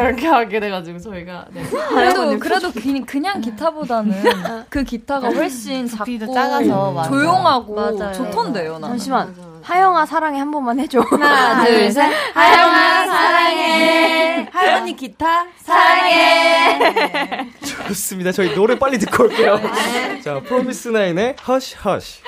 이렇게 0.07 0.27
하게 0.27 0.61
돼가지고 0.61 0.99
저희가 0.99 1.47
네. 1.53 1.63
그래도 1.71 2.39
그래도 2.39 2.73
그, 2.73 3.05
그냥 3.07 3.41
기타보다는 3.41 4.15
그 4.69 4.83
기타가 4.85 5.29
훨씬 5.31 5.87
부피도 5.87 6.27
작고 6.27 6.35
작아서. 6.35 7.03
조용하고 7.09 7.75
맞아요. 7.75 8.13
좋던데요. 8.13 8.73
나는. 8.79 8.89
잠시만 8.89 9.35
하영아 9.65 10.05
사랑해 10.07 10.39
한 10.39 10.51
번만 10.51 10.79
해줘 10.79 11.01
하나 11.01 11.65
둘 11.65 11.91
셋. 11.91 12.11
하영아 12.35 13.07
사랑해. 13.07 14.49
할머니 14.53 14.95
기타 14.95 15.47
좋습니다. 17.89 18.33
저희 18.33 18.55
노래 18.55 18.79
빨리 18.79 18.99
듣고 18.99 19.25
올게요. 19.25 19.61
자, 20.23 20.41
프로미스 20.41 20.89
나인의 20.89 21.37
Hush 21.47 21.77
Hush. 21.77 22.21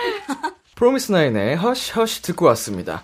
프로미스 0.74 1.12
나인의 1.12 1.56
Hush 1.56 1.92
Hush 1.92 2.22
듣고 2.22 2.46
왔습니다. 2.46 3.02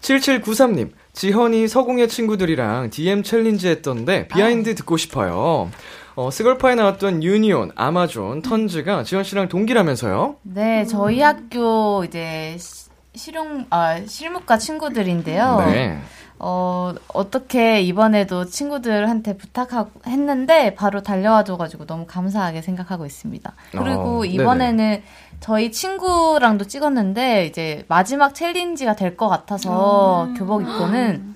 7793님, 0.00 0.90
지헌이 1.12 1.68
서공예 1.68 2.08
친구들이랑 2.08 2.90
DM 2.90 3.22
challenge 3.22 3.68
했던데 3.68 4.28
behind 4.28 4.74
듣고 4.74 4.96
싶어요. 4.96 5.70
어, 6.16 6.30
스걸파에 6.30 6.74
나왔던 6.74 7.22
유니온, 7.22 7.72
아마존, 7.76 8.42
턴즈가 8.42 9.04
지헌 9.04 9.24
씨랑 9.24 9.48
동기라면서요? 9.48 10.36
네, 10.42 10.84
저희 10.86 11.20
학교 11.22 12.04
이제 12.04 12.56
시- 12.58 12.79
실용 13.14 13.66
아 13.70 14.00
실무과 14.06 14.58
친구들인데요. 14.58 15.56
네. 15.66 15.98
어, 16.42 16.94
어떻게 17.08 17.82
이번에도 17.82 18.46
친구들한테 18.46 19.36
부탁하고 19.36 19.90
했는데 20.06 20.74
바로 20.74 21.02
달려와 21.02 21.44
줘가지고 21.44 21.84
너무 21.84 22.06
감사하게 22.06 22.62
생각하고 22.62 23.04
있습니다. 23.04 23.52
그리고 23.72 24.20
어, 24.20 24.24
이번에는 24.24 25.02
저희 25.40 25.72
친구랑도 25.72 26.66
찍었는데 26.66 27.46
이제 27.46 27.84
마지막 27.88 28.34
챌린지가 28.34 28.94
될 28.96 29.16
것 29.16 29.28
같아서 29.28 30.28
교복 30.36 30.62
입고는 30.62 31.32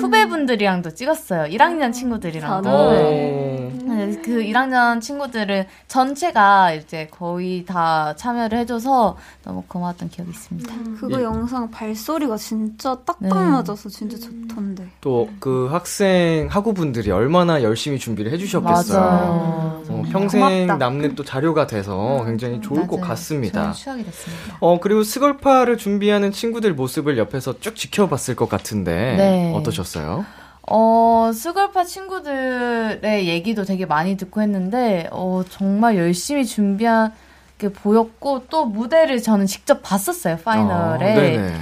후배분들이랑도 0.00 0.94
찍었어요. 0.94 1.44
1학년 1.54 1.92
친구들이랑도. 1.92 2.68
어, 2.68 2.92
네, 2.92 4.20
그 4.24 4.42
1학년 4.42 5.00
친구들은 5.00 5.66
전체가 5.88 6.72
이제 6.72 7.06
거의 7.10 7.64
다 7.64 8.14
참여를 8.16 8.58
해줘서 8.58 9.16
너무 9.44 9.62
고마웠던 9.68 10.08
기억이 10.08 10.30
있습니다. 10.30 10.74
그거 10.98 11.20
예. 11.20 11.24
영상 11.24 11.70
발소리가 11.70 12.36
진짜 12.36 12.94
딱딱 13.04 13.18
네. 13.20 13.28
맞아서 13.28 13.88
진짜 13.88 14.16
좋던데. 14.18 14.88
또 15.00 15.28
그 15.40 15.68
학생 15.70 16.48
학우분들이 16.50 17.10
얼마나 17.10 17.62
열심히 17.62 17.98
준비를 17.98 18.32
해주셨겠어요. 18.32 19.82
어, 19.88 20.02
평생 20.10 20.40
고맙다. 20.40 20.76
남는 20.76 21.14
또 21.14 21.24
자료가 21.24 21.66
돼서 21.66 22.22
굉장히 22.26 22.60
좋을 22.60 22.86
것 22.86 22.96
맞아요. 22.98 23.08
같습니다. 23.10 23.33
저는 23.42 23.72
추억이 23.72 24.04
됐습니다. 24.04 24.56
어, 24.60 24.80
그리고 24.80 25.02
스걸파를 25.02 25.78
준비하는 25.78 26.32
친구들 26.32 26.74
모습을 26.74 27.18
옆에서 27.18 27.58
쭉 27.60 27.76
지켜봤을 27.76 28.36
것 28.36 28.48
같은데, 28.48 29.16
네. 29.16 29.52
어떠셨어요? 29.54 30.24
어, 30.66 31.30
스걸파 31.34 31.84
친구들의 31.84 33.28
얘기도 33.28 33.64
되게 33.64 33.86
많이 33.86 34.16
듣고 34.16 34.40
했는데, 34.40 35.08
어, 35.10 35.42
정말 35.48 35.96
열심히 35.96 36.46
준비한 36.46 37.12
게 37.58 37.68
보였고, 37.68 38.46
또 38.48 38.64
무대를 38.64 39.22
저는 39.22 39.46
직접 39.46 39.82
봤었어요, 39.82 40.38
파이널에. 40.38 41.12
아, 41.12 41.14
네네. 41.14 41.52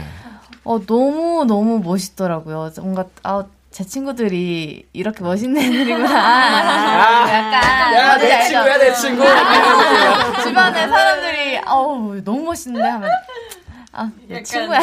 어, 0.65 0.81
너무, 0.87 1.45
너무 1.45 1.81
멋있더라고요. 1.81 2.71
뭔가, 2.81 3.07
아, 3.23 3.45
제 3.73 3.85
친구들이 3.85 4.87
이렇게 4.93 5.23
멋있는 5.25 5.61
애들이구나. 5.63 6.05
약간. 6.07 7.95
야, 7.95 8.17
내 8.19 8.33
알죠? 8.33 8.49
친구야, 8.49 8.77
내 8.79 8.93
친구. 8.93 9.25
주변에 10.43 10.89
사람들이, 10.89 11.61
어우, 11.67 12.21
너무 12.23 12.43
멋있는데 12.45 12.87
하면, 12.87 13.11
아, 13.93 14.11
내 14.29 14.43
친구야. 14.43 14.79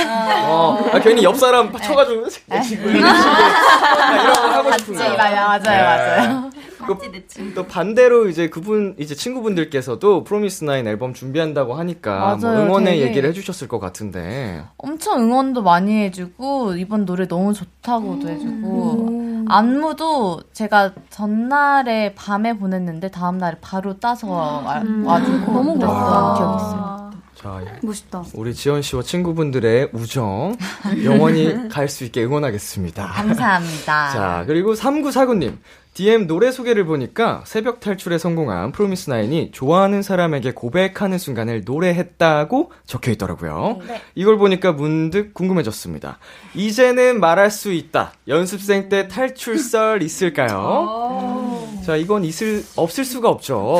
어, 0.47 0.89
아, 0.91 0.99
괜히 0.99 1.23
옆 1.23 1.37
사람 1.37 1.71
쳐가지고, 1.71 2.25
내 2.47 2.61
친구, 2.61 2.87
내 2.91 2.93
친구. 2.93 3.07
아, 3.07 4.13
이런 4.23 4.33
거 4.33 4.47
하고 4.49 4.77
싶은 4.79 4.95
거. 4.95 5.03
맞아요, 5.15 5.35
맞아요, 5.47 5.59
맞아요. 5.83 6.49
또, 6.97 7.53
또 7.55 7.67
반대로 7.67 8.27
이제 8.29 8.49
그분, 8.49 8.95
이제 8.97 9.13
친구분들께서도 9.15 10.23
프로미스 10.23 10.63
나인 10.63 10.87
앨범 10.87 11.13
준비한다고 11.13 11.73
하니까 11.75 12.35
뭐 12.39 12.49
맞아요, 12.49 12.65
응원의 12.65 12.93
되게. 12.97 13.07
얘기를 13.07 13.29
해주셨을 13.29 13.67
것 13.67 13.79
같은데. 13.79 14.63
엄청 14.77 15.21
응원도 15.21 15.61
많이 15.61 15.95
해주고 16.05 16.75
이번 16.75 17.05
노래 17.05 17.27
너무 17.27 17.53
좋다고도 17.53 18.29
해주고 18.29 19.45
안무도 19.47 20.41
제가 20.53 20.93
전날에 21.09 22.13
밤에 22.15 22.53
보냈는데 22.57 23.09
다음날에 23.11 23.57
바로 23.61 23.99
따서 23.99 24.27
와- 24.29 24.83
와주고 25.03 25.51
너무 25.51 25.73
그랬던 25.73 25.87
멋있다. 25.87 26.33
기억이 26.37 26.55
있어요. 26.63 27.09
자, 27.35 27.61
멋있다. 27.81 28.23
우리 28.33 28.53
지연 28.53 28.81
씨와 28.81 29.01
친구분들의 29.01 29.91
우정 29.93 30.57
영원히 31.05 31.55
갈 31.71 31.87
수 31.87 32.03
있게 32.03 32.23
응원하겠습니다. 32.25 33.07
감사합니다. 33.07 34.09
자, 34.11 34.43
그리고 34.45 34.73
3949님. 34.73 35.55
DM 35.99 36.27
노래 36.27 36.49
소개를 36.49 36.85
보니까 36.85 37.43
새벽 37.45 37.81
탈출에 37.81 38.17
성공한 38.17 38.71
프로미스나인이 38.71 39.51
좋아하는 39.51 40.01
사람에게 40.01 40.53
고백하는 40.53 41.17
순간을 41.17 41.63
노래했다고 41.65 42.71
적혀 42.85 43.11
있더라고요. 43.11 43.79
이걸 44.15 44.37
보니까 44.37 44.71
문득 44.71 45.33
궁금해졌습니다. 45.33 46.17
이제는 46.55 47.19
말할 47.19 47.51
수 47.51 47.73
있다. 47.73 48.13
연습생 48.29 48.87
때 48.87 49.09
탈출설 49.09 50.01
있을까요? 50.01 51.67
자, 51.85 51.95
이건 51.95 52.23
있을, 52.23 52.63
없을 52.75 53.03
수가 53.03 53.29
없죠. 53.29 53.79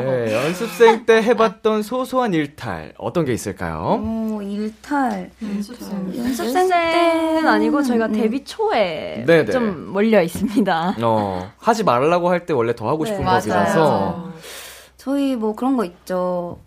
예, 0.00 0.32
연습생 0.34 1.04
때 1.04 1.22
해봤던 1.22 1.82
소소한 1.82 2.32
일탈, 2.32 2.94
어떤 2.96 3.24
게 3.24 3.32
있을까요? 3.32 4.00
오, 4.02 4.40
일탈. 4.40 5.30
연습생 5.42 6.12
연습생 6.16 6.68
때는 6.68 7.46
아니고 7.46 7.82
저희가 7.82 8.06
음. 8.06 8.12
데뷔 8.12 8.42
초에 8.44 9.24
네네. 9.26 9.52
좀 9.52 9.92
몰려 9.92 10.22
있습니다. 10.22 10.96
어, 11.02 11.27
하지 11.58 11.84
말라고 11.84 12.30
할 12.30 12.46
때 12.46 12.52
원래 12.52 12.74
더 12.74 12.88
하고 12.88 13.04
싶은 13.04 13.20
네, 13.20 13.24
법이라서. 13.24 14.30
저희 14.96 15.36
뭐 15.36 15.54
그런 15.54 15.76
거 15.76 15.84
있죠. 15.84 16.58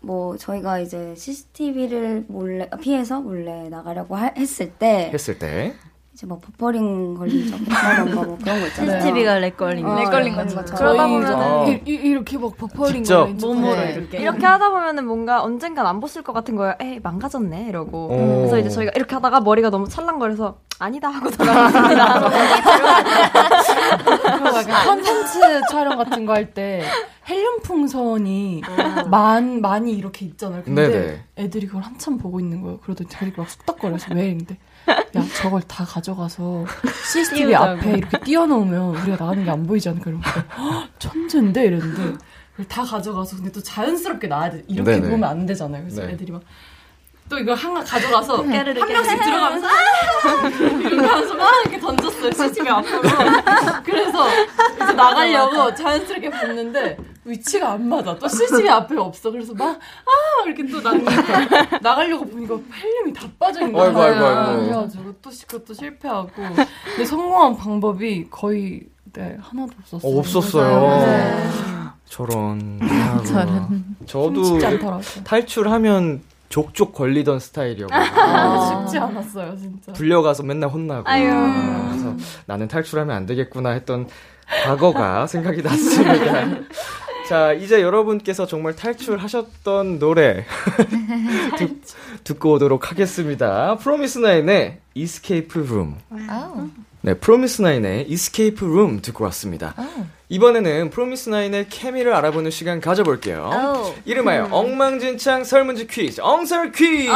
뭐 0.00 0.36
저희가 0.36 0.78
이제 0.80 1.14
CCTV를 1.16 2.24
몰래 2.28 2.68
아, 2.70 2.76
피해서 2.76 3.20
몰래 3.20 3.68
나가려고 3.68 4.14
하- 4.16 4.32
했을 4.36 4.70
때 4.70 5.10
했을 5.12 5.38
때. 5.38 5.74
이제 6.14 6.26
뭐 6.26 6.38
버퍼링 6.38 7.14
걸린 7.14 7.46
적 7.46 7.60
있다던가 7.60 8.24
뭐 8.24 8.38
그런 8.42 8.60
거 8.60 8.66
있잖아요. 8.68 9.00
CCTV가 9.00 9.38
lag 9.38 9.54
걸린 9.56 9.84
어, 9.86 9.96
lag 9.98 10.04
걸린 10.10 10.34
거죠. 10.34 10.64
그러다 10.64 11.06
보면은 11.06 11.34
어. 11.36 11.66
이, 11.68 11.82
이, 11.86 11.92
이렇게 11.92 12.38
막 12.38 12.56
버퍼링 12.56 13.02
직접. 13.04 13.20
걸린 13.24 13.38
척 13.38 13.46
몸으로 13.48 13.74
네. 13.76 13.92
이렇게 13.92 14.18
이렇게 14.18 14.46
하다 14.46 14.70
보면은 14.70 15.04
뭔가 15.06 15.42
언젠간 15.42 15.84
안 15.86 16.00
벗을 16.00 16.22
것 16.22 16.32
같은 16.32 16.56
거예요. 16.56 16.74
에이 16.80 17.00
망가졌네 17.02 17.66
이러고. 17.68 18.06
오. 18.06 18.36
그래서 18.38 18.58
이제 18.58 18.70
저희가 18.70 18.92
이렇게 18.96 19.14
하다가 19.14 19.40
머리가 19.40 19.68
너무 19.68 19.88
찰랑거려서 19.88 20.56
아니다 20.78 21.08
하고. 21.08 21.30
그리고 21.30 21.46
약간 24.56 24.66
컨텐츠 24.86 25.40
촬영 25.70 25.96
같은 25.96 26.26
거 26.26 26.32
할 26.34 26.52
때 26.54 26.84
헬륨 27.28 27.60
풍선이 27.62 28.62
만 29.10 29.60
많이 29.60 29.92
이렇게 29.92 30.26
있잖아요. 30.26 30.62
근데 30.62 30.88
네네. 30.88 31.24
애들이 31.38 31.66
그걸 31.66 31.82
한참 31.82 32.18
보고 32.18 32.38
있는 32.38 32.62
거예요. 32.62 32.78
그러더니 32.78 33.08
자기가 33.10 33.42
막 33.42 33.50
쑥덕거려서 33.50 34.14
왜 34.14 34.26
이랬는데 34.26 34.58
야 35.16 35.24
저걸 35.42 35.62
다 35.62 35.84
가져가서 35.84 36.64
CCTV 37.10 37.54
앞에 37.56 37.90
이렇게 37.98 38.18
띄워놓으면 38.20 38.96
우리가 38.96 39.16
나가는 39.24 39.44
게 39.44 39.50
안 39.50 39.66
보이지 39.66 39.88
않을까 39.88 40.10
이러면서 40.10 40.30
"헉, 40.56 40.88
천재인데 41.00 41.64
이랬는데 41.64 42.02
그걸 42.52 42.68
다 42.68 42.84
가져가서 42.84 43.36
근데 43.36 43.50
또 43.50 43.60
자연스럽게 43.62 44.28
나와야 44.28 44.50
돼. 44.52 44.62
이렇게 44.68 44.92
네네. 44.92 45.08
보면 45.10 45.28
안 45.28 45.46
되잖아요. 45.46 45.82
그래서 45.82 46.02
네. 46.06 46.12
애들이 46.12 46.30
막 46.30 46.42
또 47.28 47.38
이걸 47.38 47.56
하나 47.56 47.82
가져가서 47.82 48.36
한 48.36 48.48
명씩 48.48 49.22
들어가면서 49.24 49.66
아! 49.66 50.48
이렇게 50.48 51.06
하면서 51.06 51.34
막 51.34 51.48
이렇게 51.62 51.80
던졌어요 51.80 52.30
CCTV 52.32 52.68
앞으로 52.68 53.02
그래서 53.84 54.28
이제 54.76 54.92
나가려고 54.92 55.74
자연스럽게 55.74 56.30
봤는데 56.30 56.96
위치가 57.24 57.72
안 57.72 57.88
맞아 57.88 58.16
또 58.16 58.28
CCTV 58.28 58.68
앞에 58.68 58.96
없어 58.96 59.30
그래서 59.32 59.52
막 59.54 59.76
아 59.76 60.46
이렇게 60.46 60.64
또 60.66 60.80
나는 60.80 61.04
나가려고 61.82 62.24
보니까 62.26 62.56
헬륨이 62.80 63.12
다 63.12 63.26
빠져 63.40 63.60
있는 63.62 63.72
거야 63.72 63.86
아이고, 63.88 64.00
아이고, 64.02 64.24
아이고. 64.24 64.62
그래가지고 64.62 65.14
또 65.20 65.30
시- 65.32 65.46
그것도 65.48 65.74
실패하고 65.74 66.30
근데 66.36 67.04
성공한 67.04 67.56
방법이 67.56 68.28
거의 68.30 68.82
네 69.12 69.36
하나도 69.40 69.72
없었어요 69.80 70.12
어, 70.14 70.18
없었어요. 70.18 70.80
맞아요. 70.80 71.92
저런. 72.04 72.78
저런. 73.26 73.84
저도 74.06 74.58
탈출하면 75.24 76.22
족족 76.48 76.92
걸리던 76.92 77.38
스타일이어가지고. 77.40 78.20
아, 78.20 78.84
쉽지 78.86 78.98
않았어요 78.98 79.56
진짜 79.56 79.92
불려가서 79.92 80.42
맨날 80.42 80.70
혼나고. 80.70 81.08
아유. 81.08 81.30
그래서 81.90 82.14
나는 82.46 82.68
탈출하면 82.68 83.14
안 83.14 83.26
되겠구나 83.26 83.70
했던 83.70 84.08
과거가 84.64 85.26
생각이 85.28 85.62
났습니다. 85.62 86.58
자, 87.28 87.52
이제 87.52 87.82
여러분께서 87.82 88.46
정말 88.46 88.76
탈출하셨던 88.76 89.98
노래 89.98 90.44
듣, 91.58 91.80
듣고 92.22 92.52
오도록 92.52 92.90
하겠습니다. 92.92 93.74
프로미스나인의 93.76 94.78
Escape 94.94 95.62
Room. 95.62 95.96
아우. 96.28 96.68
네, 97.06 97.14
프로미스나인의 97.14 98.10
Escape 98.10 98.66
Room 98.66 99.00
듣고 99.00 99.22
왔습니다. 99.26 99.76
이번에는 100.28 100.90
프로미스나인의 100.90 101.68
케미를 101.68 102.12
알아보는 102.12 102.50
시간 102.50 102.80
가져볼게요. 102.80 103.94
이름하여 104.04 104.48
엉망진창 104.50 105.44
설문지 105.44 105.86
퀴즈, 105.86 106.20
엉설 106.20 106.72
퀴즈! 106.72 107.08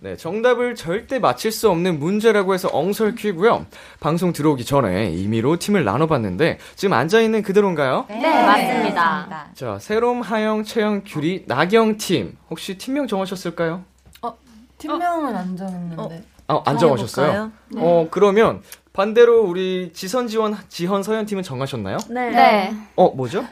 네, 0.00 0.16
정답을 0.16 0.74
절대 0.74 1.20
맞힐 1.20 1.52
수 1.52 1.70
없는 1.70 2.00
문제라고 2.00 2.52
해서 2.54 2.68
엉설 2.72 3.14
퀴고요. 3.14 3.66
방송 4.00 4.32
들어오기 4.32 4.64
전에 4.64 5.10
임의로 5.10 5.60
팀을 5.60 5.84
나눠봤는데 5.84 6.58
지금 6.74 6.94
앉아있는 6.94 7.42
그대로인가요? 7.44 8.06
네, 8.08 8.44
맞습니다. 8.44 9.50
자, 9.54 9.78
세롬, 9.78 10.20
하영, 10.20 10.64
채영, 10.64 11.04
규리, 11.06 11.44
나경 11.46 11.98
팀. 11.98 12.36
혹시 12.50 12.76
팀명 12.76 13.06
정하셨을까요? 13.06 13.84
팀명은 14.78 15.36
안 15.36 15.56
정했는데 15.56 16.24
아, 16.46 16.62
안 16.66 16.78
정하셨어요? 16.78 17.52
어, 17.76 18.08
그러면 18.10 18.62
반대로 18.92 19.42
우리 19.42 19.92
지선, 19.92 20.28
지원, 20.28 20.56
지헌, 20.68 21.02
서현 21.02 21.26
팀은 21.26 21.42
정하셨나요? 21.42 21.96
네. 22.10 22.72
어, 22.96 23.08
뭐죠? 23.10 23.44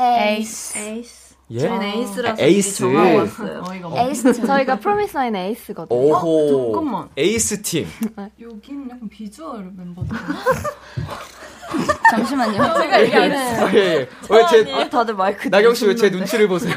에이스. 0.00 0.78
에이스. 0.78 1.22
예? 1.52 1.58
저희는 1.60 1.82
에이스라서 1.82 2.42
에이스. 2.42 2.82
미리 2.84 2.94
정하고 2.94 3.18
왔어요. 3.18 3.62
없 3.84 3.98
에이스 3.98 4.46
저희가 4.46 4.76
프로미스나인의 4.80 5.48
에이스거든요. 5.48 5.98
오호. 5.98 6.72
잠깐만. 6.72 7.08
에이스 7.16 7.62
팀. 7.62 7.86
여기는 8.40 8.90
약간 8.90 9.08
비주얼 9.08 9.70
멤버들 9.76 10.16
잠시만요. 12.10 12.52
제가 12.80 13.02
얘기하는 13.02 13.36
아, 13.36 13.72
예, 13.74 13.78
예. 13.78 14.08
왜 14.30 14.46
제, 14.50 14.72
아, 14.74 14.88
다들 14.90 15.14
마이크 15.14 15.48
나경 15.48 15.74
씨 15.74 15.86
왜 15.86 15.94
제 15.94 16.10
눈치를 16.10 16.48
보세요? 16.48 16.74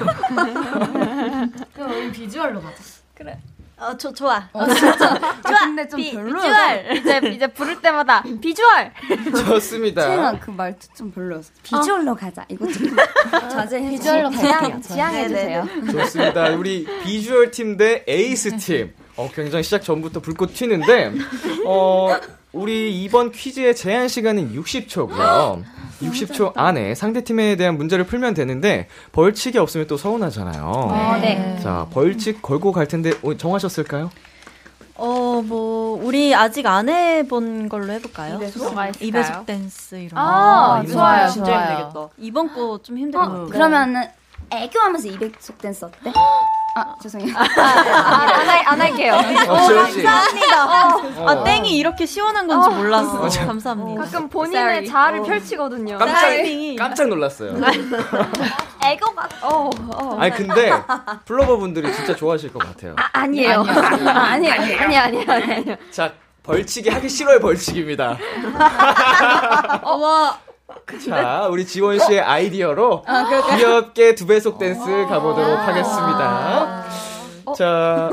그럼 1.74 1.92
우리 1.92 2.12
비주얼로 2.12 2.62
가자 2.62 2.76
어, 3.78 3.96
저 3.98 4.12
좋아. 4.14 4.36
아, 4.54 4.66
근데 5.66 5.88
좀 5.88 6.00
비, 6.00 6.14
별로였어. 6.14 6.48
비주얼. 6.48 6.98
이제 6.98 7.22
이제 7.36 7.48
부를 7.48 7.82
때마다 7.82 8.24
비주얼. 8.42 8.92
좋습니다. 9.48 10.02
채영아 10.08 10.40
그 10.40 10.52
말투 10.52 10.88
좀 10.96 11.12
별로였어. 11.12 11.52
비주얼로 11.62 12.16
가자. 12.16 12.46
이거 12.48 12.66
좀 12.72 12.96
자제해 13.52 13.90
비주얼로 13.92 14.30
지양 14.32 14.82
지양해 14.82 15.28
주세요. 15.28 15.68
좋습니다. 15.92 16.50
우리 16.52 16.86
비주얼 17.04 17.52
팀 17.52 17.76
대 17.78 18.06
에이스 18.08 18.58
팀. 18.58 18.94
어, 19.18 19.30
굉장히 19.34 19.64
시작 19.64 19.82
전부터 19.84 20.20
불꽃 20.22 20.54
튀는데, 20.54 21.12
어, 21.66 22.18
우리 22.54 23.02
이번 23.04 23.32
퀴즈의 23.32 23.76
제한 23.76 24.08
시간은 24.08 24.54
60초고요. 24.54 25.64
60초 26.02 26.52
안에 26.56 26.94
상대팀에 26.96 27.56
대한 27.56 27.78
문제를 27.78 28.06
풀면 28.06 28.34
되는데 28.34 28.88
벌칙이 29.12 29.58
없으면 29.58 29.88
또 29.88 29.98
서운하잖아요. 29.98 30.64
어, 30.66 31.18
네. 31.22 31.58
자, 31.62 31.88
벌칙 31.92 32.42
걸고 32.42 32.72
갈 32.72 32.88
텐데 32.88 33.12
어, 33.24 33.36
정하셨을까요? 33.36 34.10
어, 34.98 35.42
뭐, 35.46 36.00
우리 36.02 36.34
아직 36.34 36.66
안 36.68 36.88
해본 36.88 37.68
걸로 37.68 37.92
해볼까요? 37.94 38.40
있을까요? 38.42 38.92
이배속 39.02 39.46
댄스 39.46 39.96
이런 39.96 40.12
아, 40.18 40.82
거. 40.86 40.92
좋아요, 40.92 41.30
진짜 41.30 41.52
좋아요. 41.52 41.70
힘들겠다. 41.78 42.08
이번 42.18 42.54
거 42.54 42.80
좀 42.82 42.98
힘들 42.98 43.20
것 43.20 43.26
같아요. 43.28 43.44
어, 43.44 43.48
그러면은 43.48 44.04
애교하면서 44.52 45.10
200속 45.10 45.58
댄스 45.58 45.86
어때? 45.86 46.12
아, 46.78 46.94
죄송해요. 47.02 47.34
안, 47.38 48.50
할, 48.50 48.64
안 48.68 48.82
할게요. 48.82 49.14
어, 49.48 49.86
씨. 49.88 50.04
감사합니다. 50.04 50.66
어. 51.22 51.30
아, 51.30 51.44
땡이 51.46 51.78
이렇게 51.78 52.06
시원한 52.06 52.46
건지 52.48 52.70
몰랐어. 52.70 53.22
감사합니다. 53.48 54.04
가끔 54.04 54.28
본인의 54.28 54.86
자아를 54.86 55.24
펼치거든요. 55.24 55.98
깜짝. 55.98 56.32
깜짝 56.78 57.08
놀랐어요. 57.08 57.56
애교가 58.84 59.30
어, 59.44 59.70
어. 59.94 60.18
아니 60.20 60.32
근데 60.36 60.70
플로버 61.24 61.58
분들이 61.58 61.92
진짜 61.94 62.14
좋아하실 62.14 62.52
것 62.52 62.60
같아요. 62.60 62.94
아니에요. 63.14 63.62
아니, 63.66 64.52
아니, 64.52 64.98
아니, 64.98 65.26
아니. 65.26 65.66
자, 65.92 66.12
벌칙이 66.44 66.90
하기 66.90 67.08
싫어의 67.08 67.40
벌칙입니다. 67.40 68.18
어, 69.82 69.96
와. 69.96 70.38
자, 71.10 71.48
우리 71.50 71.66
지원 71.66 71.98
씨의 72.00 72.22
아이디어로 72.22 73.04
귀엽게 73.58 74.16
두 74.16 74.28
배속 74.28 74.60
댄스 74.60 74.82
가보도록 75.10 75.60
하겠습니다. 75.60 76.86
자, 77.58 78.10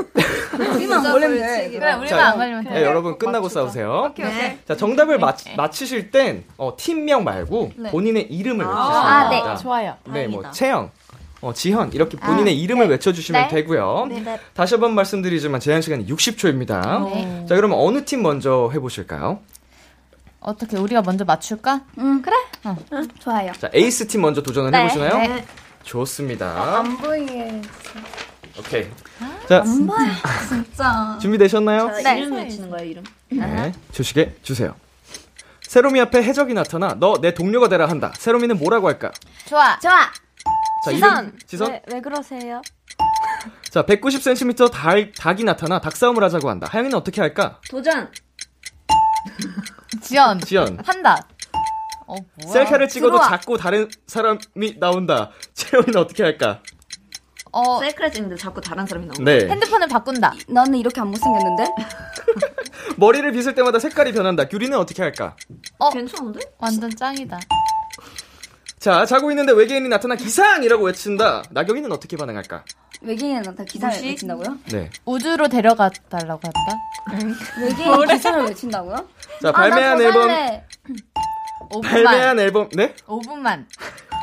우리만 0.75 1.03
걸리면 1.03 1.37
돼. 1.37 1.69
그래, 1.69 1.93
우리만 1.93 2.07
자, 2.07 2.27
안 2.29 2.37
걸리면 2.37 2.63
돼. 2.65 2.69
네, 2.71 2.83
여러분 2.83 3.17
끝나고 3.17 3.49
싸우세요. 3.49 4.09
오케이, 4.11 4.25
오케이. 4.25 4.57
자, 4.67 4.75
정답을 4.75 5.17
맞, 5.19 5.37
맞히실 5.55 6.11
땐 6.11 6.43
어, 6.57 6.73
팀명 6.77 7.23
말고 7.23 7.71
본인의 7.91 8.31
이름을 8.31 8.65
외치시면 8.65 9.05
아, 9.05 9.29
네. 9.29 9.35
됩니다. 9.37 9.55
좋아요. 9.55 9.95
네, 10.05 10.27
뭐 10.27 10.41
다행이다. 10.43 10.51
채영, 10.51 10.91
어, 11.41 11.53
지현 11.53 11.91
이렇게 11.93 12.17
본인의 12.17 12.59
이름을 12.59 12.87
외쳐주시면 12.89 13.41
네. 13.43 13.47
되고요. 13.49 14.07
네. 14.09 14.39
다시 14.53 14.75
한번 14.75 14.93
말씀드리지만 14.95 15.59
제한 15.59 15.81
시간이 15.81 16.05
60초입니다. 16.07 17.03
네. 17.13 17.45
자, 17.49 17.55
그러면 17.55 17.79
어느 17.79 18.05
팀 18.05 18.21
먼저 18.21 18.69
해보실까요? 18.73 19.39
어떻게 20.43 20.77
우리가 20.77 21.01
먼저 21.01 21.23
맞출까? 21.25 21.81
응, 21.99 22.21
그래. 22.21 22.35
좋아요. 23.19 23.51
자, 23.53 23.69
에이스 23.73 24.07
팀 24.07 24.21
먼저 24.21 24.41
도전을 24.41 24.71
네. 24.71 24.79
해보시나요? 24.83 25.17
네. 25.17 25.45
좋습니다. 25.83 26.77
안 26.79 26.97
보이게. 26.97 27.61
오케이. 28.59 28.87
자, 29.49 29.63
진짜. 29.63 31.17
준비되셨나요? 31.21 31.91
자, 32.03 32.13
이름 32.13 32.33
외치는 32.35 32.69
거야, 32.69 32.81
이름. 32.81 33.03
네. 33.29 33.73
주시게 33.91 34.37
주세요. 34.43 34.75
세롬이 35.67 35.99
앞에 36.01 36.21
해적이 36.21 36.53
나타나 36.53 36.93
너 36.99 37.15
내 37.19 37.33
동료가 37.33 37.67
되라 37.67 37.89
한다. 37.89 38.13
세롬이는 38.17 38.57
뭐라고 38.59 38.87
할까? 38.87 39.11
좋아. 39.45 39.79
좋아. 39.79 39.99
자, 40.85 40.91
지선. 40.91 41.25
이름, 41.25 41.39
지선. 41.47 41.71
왜, 41.71 41.81
왜 41.91 42.01
그러세요? 42.01 42.61
자, 43.71 43.83
190cm 43.83 44.71
달, 44.71 45.11
닭이 45.13 45.43
나타나 45.43 45.79
닭싸움을 45.81 46.23
하자고 46.23 46.49
한다. 46.49 46.67
하영이는 46.69 46.95
어떻게 46.95 47.21
할까? 47.21 47.59
도전. 47.69 48.09
지연. 50.01 50.39
지연. 50.41 50.77
한다. 50.85 51.17
어, 52.07 52.15
뭐야. 52.43 52.51
셀카를 52.53 52.89
찍어도 52.89 53.13
들어와. 53.17 53.29
자꾸 53.29 53.57
다른 53.57 53.89
사람이 54.07 54.77
나온다. 54.79 55.31
채영이는 55.53 55.95
어떻게 55.97 56.23
할까? 56.23 56.61
어, 57.51 57.79
셀크를 57.79 58.11
찍는데 58.11 58.35
자꾸 58.35 58.59
다른 58.59 58.85
사람이 58.85 59.05
나오는 59.07 59.23
네. 59.23 59.47
핸드폰을 59.47 59.87
바꾼다. 59.87 60.33
너는 60.49 60.75
이렇게 60.79 60.99
안 60.99 61.07
못생겼는데? 61.09 61.65
머리를 62.97 63.31
빗을 63.31 63.53
때마다 63.55 63.79
색깔이 63.79 64.11
변한다. 64.11 64.47
규리는 64.47 64.77
어떻게 64.77 65.01
할까? 65.03 65.35
어, 65.77 65.89
괜찮은데? 65.91 66.39
완전 66.57 66.89
짱이다. 66.95 67.39
자, 68.83 69.05
자고 69.05 69.31
있는데 69.31 69.53
외계인이 69.53 69.87
나타나 69.87 70.13
기상이라고 70.13 70.83
외친다. 70.83 71.41
나경이는 71.51 71.89
어떻게 71.93 72.17
반응할까? 72.17 72.65
외계인은 73.01 73.43
나타 73.43 73.63
기사를 73.63 73.95
무식? 73.95 74.07
외친다고요? 74.09 74.57
네. 74.73 74.89
우주로 75.05 75.47
데려가 75.47 75.89
달라고 76.09 76.41
한다. 76.43 77.31
외계인 77.61 78.07
기사를 78.07 78.43
외친다고요? 78.43 78.95
자, 79.41 79.47
아, 79.47 79.51
발매한 79.53 80.01
앨범, 80.01 80.23
살래. 80.27 80.63
5분만. 81.69 81.81
발매한 81.81 82.39
앨범, 82.39 82.69
네? 82.73 82.93
5분만. 83.07 83.65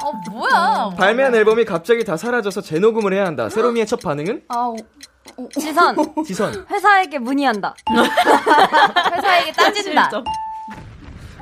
어, 0.04 0.12
뭐야. 0.30 0.90
발매한 0.94 1.34
앨범이 1.34 1.64
갑자기 1.64 2.04
다 2.04 2.18
사라져서 2.18 2.60
재녹음을 2.60 3.14
해야 3.14 3.24
한다. 3.24 3.48
세롬이의 3.48 3.86
첫 3.86 4.00
반응은? 4.00 4.42
아, 4.48 4.74
오, 5.38 5.48
지선. 5.58 5.96
지선. 6.26 6.66
회사에게 6.70 7.18
문의한다. 7.18 7.74
회사에게 9.16 9.52
따진다. 9.52 10.10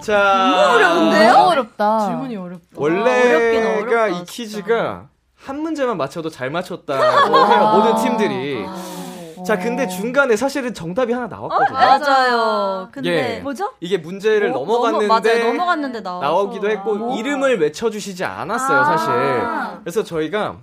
자, 0.08 1.28
너무 1.34 1.50
어렵다. 1.50 1.98
질문이 2.06 2.36
어렵다. 2.36 2.66
원래가 2.76 3.68
어렵다, 3.80 4.08
이. 4.08 4.24
퀴즈가 4.24 5.08
한 5.36 5.60
문제만 5.60 5.98
맞춰도 5.98 6.30
잘 6.30 6.50
맞췄다고 6.50 7.02
해요. 7.52 7.72
모든 7.74 8.02
팀들이. 8.02 8.64
자, 9.46 9.58
근데 9.58 9.86
중간에 9.86 10.34
사실은 10.34 10.72
정답이 10.72 11.12
하나 11.12 11.26
나왔거든요. 11.26 11.78
맞아요. 11.78 12.88
근데 12.90 13.36
예. 13.36 13.40
뭐죠? 13.40 13.70
이게 13.80 13.98
문제를 13.98 14.50
뭐, 14.50 14.60
넘어갔는데 14.60 15.06
넘어, 15.06 15.20
맞아요. 15.20 15.52
넘어갔는데 15.52 16.02
나와서. 16.02 16.26
나오기도 16.26 16.70
했고 16.70 17.14
이름을 17.16 17.60
외쳐주시지 17.60 18.24
않았어요, 18.24 18.84
사실. 18.84 19.12
그래서 19.82 20.02
저희가 20.02 20.56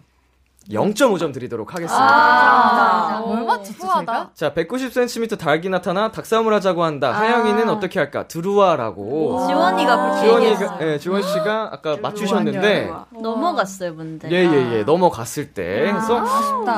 0.5점 0.70 1.32
드리도록 1.34 1.74
하겠습니다. 1.76 2.04
아, 2.04 3.20
뭘 3.24 3.46
맞췄지, 3.46 3.78
제가? 3.80 4.30
자, 4.34 4.54
190cm 4.54 5.38
닭이 5.38 5.70
나타나 5.70 6.12
닭싸움을 6.12 6.54
하자고 6.56 6.84
한다. 6.84 7.12
하영이는 7.12 7.70
어떻게 7.70 8.00
할까? 8.00 8.28
드루아라고. 8.28 9.46
지원이가 9.48 9.98
그렇게 10.02 10.22
지원이가. 10.28 10.78
예, 10.82 10.98
지원 10.98 11.22
씨가 11.22 11.70
아까 11.72 11.98
맞추셨는데, 12.02 12.92
넘어갔어요, 13.22 13.94
문제. 13.94 14.30
예, 14.32 14.36
예, 14.44 14.74
예, 14.80 14.84
넘어갔을 14.84 15.54
때. 15.54 15.92
그래서 15.92 16.24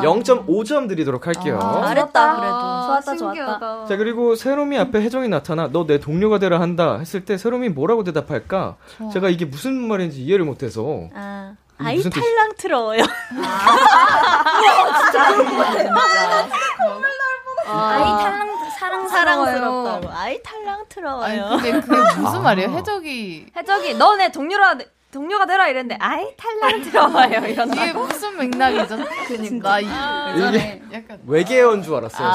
0.5점 0.04 0.90
드리도록 0.90 1.26
할게요. 1.28 1.60
잘했다, 1.86 2.36
그래도. 2.36 2.60
좋았다, 2.88 3.16
좋았다. 3.16 3.86
자, 3.86 3.96
그리고 3.98 4.36
세롬이 4.36 4.78
앞에 4.78 5.02
혜정이 5.02 5.30
나타나, 5.30 5.68
너 5.72 5.88
내 5.88 6.00
동료가 6.02 6.38
되라 6.40 6.60
한다. 6.60 6.98
했을 7.00 7.24
때, 7.24 7.38
세롬이 7.38 7.70
뭐라고 7.70 8.04
대답할까? 8.04 8.76
제가 9.14 9.30
이게 9.30 9.46
무슨 9.46 9.88
말인지 9.88 10.22
이해를 10.22 10.44
못해서. 10.44 11.08
아, 11.80 11.86
아이 11.86 11.96
무슨 11.98 12.10
뜻이- 12.12 12.22
탈랑 12.22 12.54
트러워요. 12.58 13.04
아이 17.66 18.02
탈랑 18.24 18.70
사랑스러워요. 18.80 19.08
사랑스럽다고. 19.10 20.10
아이 20.14 20.30
아니, 20.36 20.44
탈랑 20.44 20.86
트러워요. 20.90 21.50
근데 21.62 21.82
그게 21.82 22.20
무슨 22.20 22.44
말이에요? 22.44 22.70
해적이. 22.70 23.48
해적이 23.56 23.94
너네 23.96 24.32
동료라 24.32 24.76
동료가 25.12 25.46
되라 25.46 25.68
이랬는데 25.70 25.98
아이 26.00 26.28
탈락 26.36 26.82
들어와요 26.84 27.46
이런. 27.48 27.72
이게 27.74 27.94
무슨 27.94 28.38
맥락이죠? 28.38 28.98
그니까. 29.28 29.80
이게 29.80 30.82
약간. 30.92 31.20
외계어인 31.26 31.82
줄 31.82 31.96
알았어요, 31.96 32.28
아, 32.28 32.34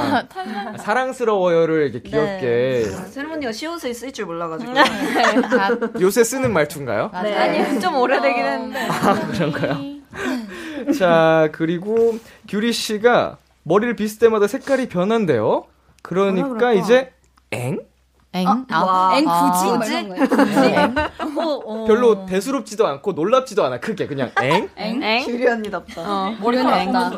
순간. 0.00 0.28
탈락. 0.28 0.80
사랑스러워요를 0.80 1.90
이렇게 1.94 2.08
귀엽게. 2.08 2.84
세레모니가 3.10 3.52
시옷을 3.52 3.92
쓸줄 3.92 4.24
몰라가지고. 4.26 4.72
아, 4.78 5.78
요새 6.00 6.24
쓰는 6.24 6.52
말투인가요? 6.52 7.10
네. 7.22 7.36
아니 7.36 7.80
좀 7.80 7.96
오래되긴 7.96 8.44
했는데. 8.44 8.88
그런가요? 9.32 9.94
자, 10.98 11.48
그리고 11.52 12.18
규리 12.48 12.72
씨가 12.72 13.36
머리를 13.64 13.96
빗을 13.96 14.18
때마다 14.18 14.46
색깔이 14.46 14.88
변한대요. 14.88 15.66
그러니까 16.02 16.72
이제 16.72 17.12
엥? 17.52 17.78
엥? 18.34 18.66
아, 18.68 19.12
엥 19.14 19.24
아. 19.28 19.50
굳이? 19.52 19.64
뭐 19.72 19.84
이런 19.86 20.08
거예요. 20.08 20.94
어, 21.38 21.62
어. 21.64 21.84
별로 21.86 22.26
대수롭지도 22.26 22.86
않고 22.86 23.12
놀랍지도 23.12 23.64
않아. 23.64 23.78
크게 23.78 24.08
그냥 24.08 24.30
엥? 24.42 24.68
엥? 24.76 25.24
규리 25.24 25.46
언니답다. 25.46 26.02
어, 26.02 26.36
머리가 26.40 26.82
없다. 26.82 27.12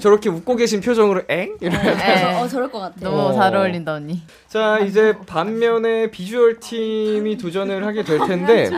저렇게 0.00 0.28
웃고 0.28 0.56
계신 0.56 0.80
표정으로 0.80 1.22
엥? 1.28 1.56
이렇게. 1.60 1.94
네. 1.94 2.38
어, 2.38 2.46
저럴 2.46 2.70
것 2.70 2.80
같아. 2.80 2.94
너무 3.00 3.18
어. 3.28 3.32
잘 3.32 3.56
어울린다, 3.56 3.94
언니. 3.94 4.20
자, 4.46 4.78
이제 4.80 5.16
반면에 5.26 6.10
비주얼 6.10 6.60
팀이 6.60 7.38
도전을 7.38 7.86
하게 7.86 8.02
될 8.02 8.18
텐데 8.18 8.70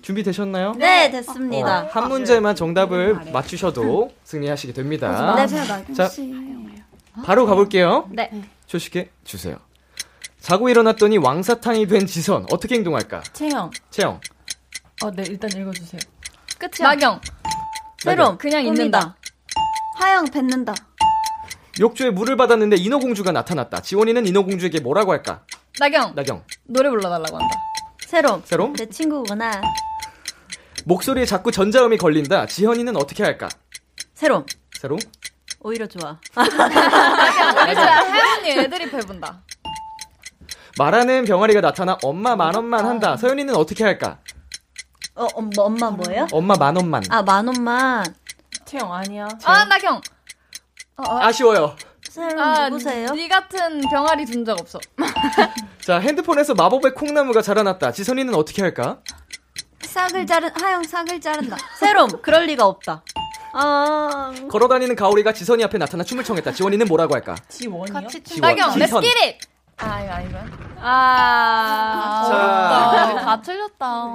준비되셨나요? 0.00 0.72
네, 0.78 1.10
됐습니다. 1.10 1.82
어, 1.82 1.88
한 1.90 2.08
문제만 2.08 2.56
정답을 2.56 3.32
맞추셔도 3.32 4.10
승리하시게 4.24 4.72
됩니다. 4.72 5.34
네, 5.36 5.46
제가 5.46 5.64
나 5.64 5.84
자, 5.92 6.10
바로 7.24 7.44
가볼게요. 7.44 8.08
네. 8.10 8.30
조식에 8.66 9.10
주세요. 9.24 9.56
자고 10.42 10.68
일어났더니 10.68 11.18
왕사탕이 11.18 11.86
된 11.86 12.06
지선 12.06 12.44
어떻게 12.50 12.74
행동할까? 12.74 13.22
채영. 13.32 13.70
채영, 13.90 14.20
어, 15.02 15.10
네, 15.12 15.22
일단 15.28 15.50
읽어주세요. 15.52 16.00
끝이야. 16.58 16.88
나경. 16.88 17.20
새롬 17.98 18.36
그냥 18.38 18.64
있는다. 18.66 19.16
하영 19.98 20.24
뱉는다. 20.26 20.74
욕조에 21.80 22.10
물을 22.10 22.36
받았는데 22.36 22.76
인어공주가 22.76 23.30
나타났다. 23.30 23.82
지원이는 23.82 24.26
인어공주에게 24.26 24.80
뭐라고 24.80 25.12
할까? 25.12 25.44
나경. 25.78 26.14
나경, 26.16 26.44
노래 26.64 26.90
불러달라고 26.90 27.38
한다. 27.38 27.56
새롬. 28.06 28.42
새롬, 28.44 28.72
내 28.74 28.86
친구구나. 28.86 29.62
목소리에 30.84 31.24
자꾸 31.24 31.52
전자음이 31.52 31.96
걸린다. 31.98 32.46
지현이는 32.46 32.96
어떻게 32.96 33.22
할까? 33.22 33.48
새롬. 34.14 34.44
새롬, 34.78 34.98
오히려 35.60 35.86
좋아. 35.86 36.18
하영 36.34 38.38
언니 38.38 38.50
애들이 38.50 38.90
배분다. 38.90 39.40
말하는 40.78 41.24
병아리가 41.24 41.60
나타나 41.60 41.98
엄마 42.02 42.36
만 42.36 42.54
원만 42.54 42.86
한다. 42.86 43.16
서연이는 43.16 43.54
어떻게 43.54 43.84
할까? 43.84 44.18
어, 45.14 45.26
어, 45.34 45.40
뭐, 45.42 45.64
엄마 45.66 45.90
뭐예요? 45.90 46.26
엄마 46.32 46.54
만 46.56 46.76
원만. 46.76 47.02
아, 47.10 47.22
만 47.22 47.46
원만. 47.46 48.04
채영 48.64 48.92
아니야. 48.92 49.28
아, 49.44 49.64
나경. 49.64 50.00
아쉬워요. 50.96 51.76
사람 52.08 52.38
아, 52.38 52.68
누구세요? 52.68 53.08
니 53.14 53.28
같은 53.28 53.80
병아리 53.90 54.24
둔적 54.26 54.58
없어. 54.58 54.78
자, 55.80 55.98
핸드폰에서 55.98 56.54
마법의 56.54 56.94
콩나무가 56.94 57.42
자라났다. 57.42 57.92
지선이는 57.92 58.34
어떻게 58.34 58.62
할까? 58.62 59.00
싹을 59.82 60.26
자른 60.26 60.50
하영 60.58 60.84
싹을 60.84 61.20
자른다. 61.20 61.56
세롬, 61.78 62.22
그럴 62.22 62.46
리가 62.46 62.66
없다. 62.66 63.02
아, 63.54 64.32
걸어다니는 64.50 64.96
가오리가 64.96 65.32
지선이 65.32 65.62
앞에 65.64 65.76
나타나 65.76 66.02
춤을 66.04 66.24
청했다. 66.24 66.52
지원이는 66.52 66.86
뭐라고 66.86 67.14
할까? 67.14 67.36
지원이요? 67.48 67.92
같이 67.92 68.22
지원, 68.22 68.40
나경, 68.56 68.72
지선. 68.78 69.04
it! 69.04 69.38
아, 69.82 70.00
이거 70.02 70.12
아니고요. 70.12 70.42
아, 70.84 72.22
자. 72.28 72.90
어렵다. 72.90 73.24
다 73.24 73.40
틀렸다. 73.42 74.12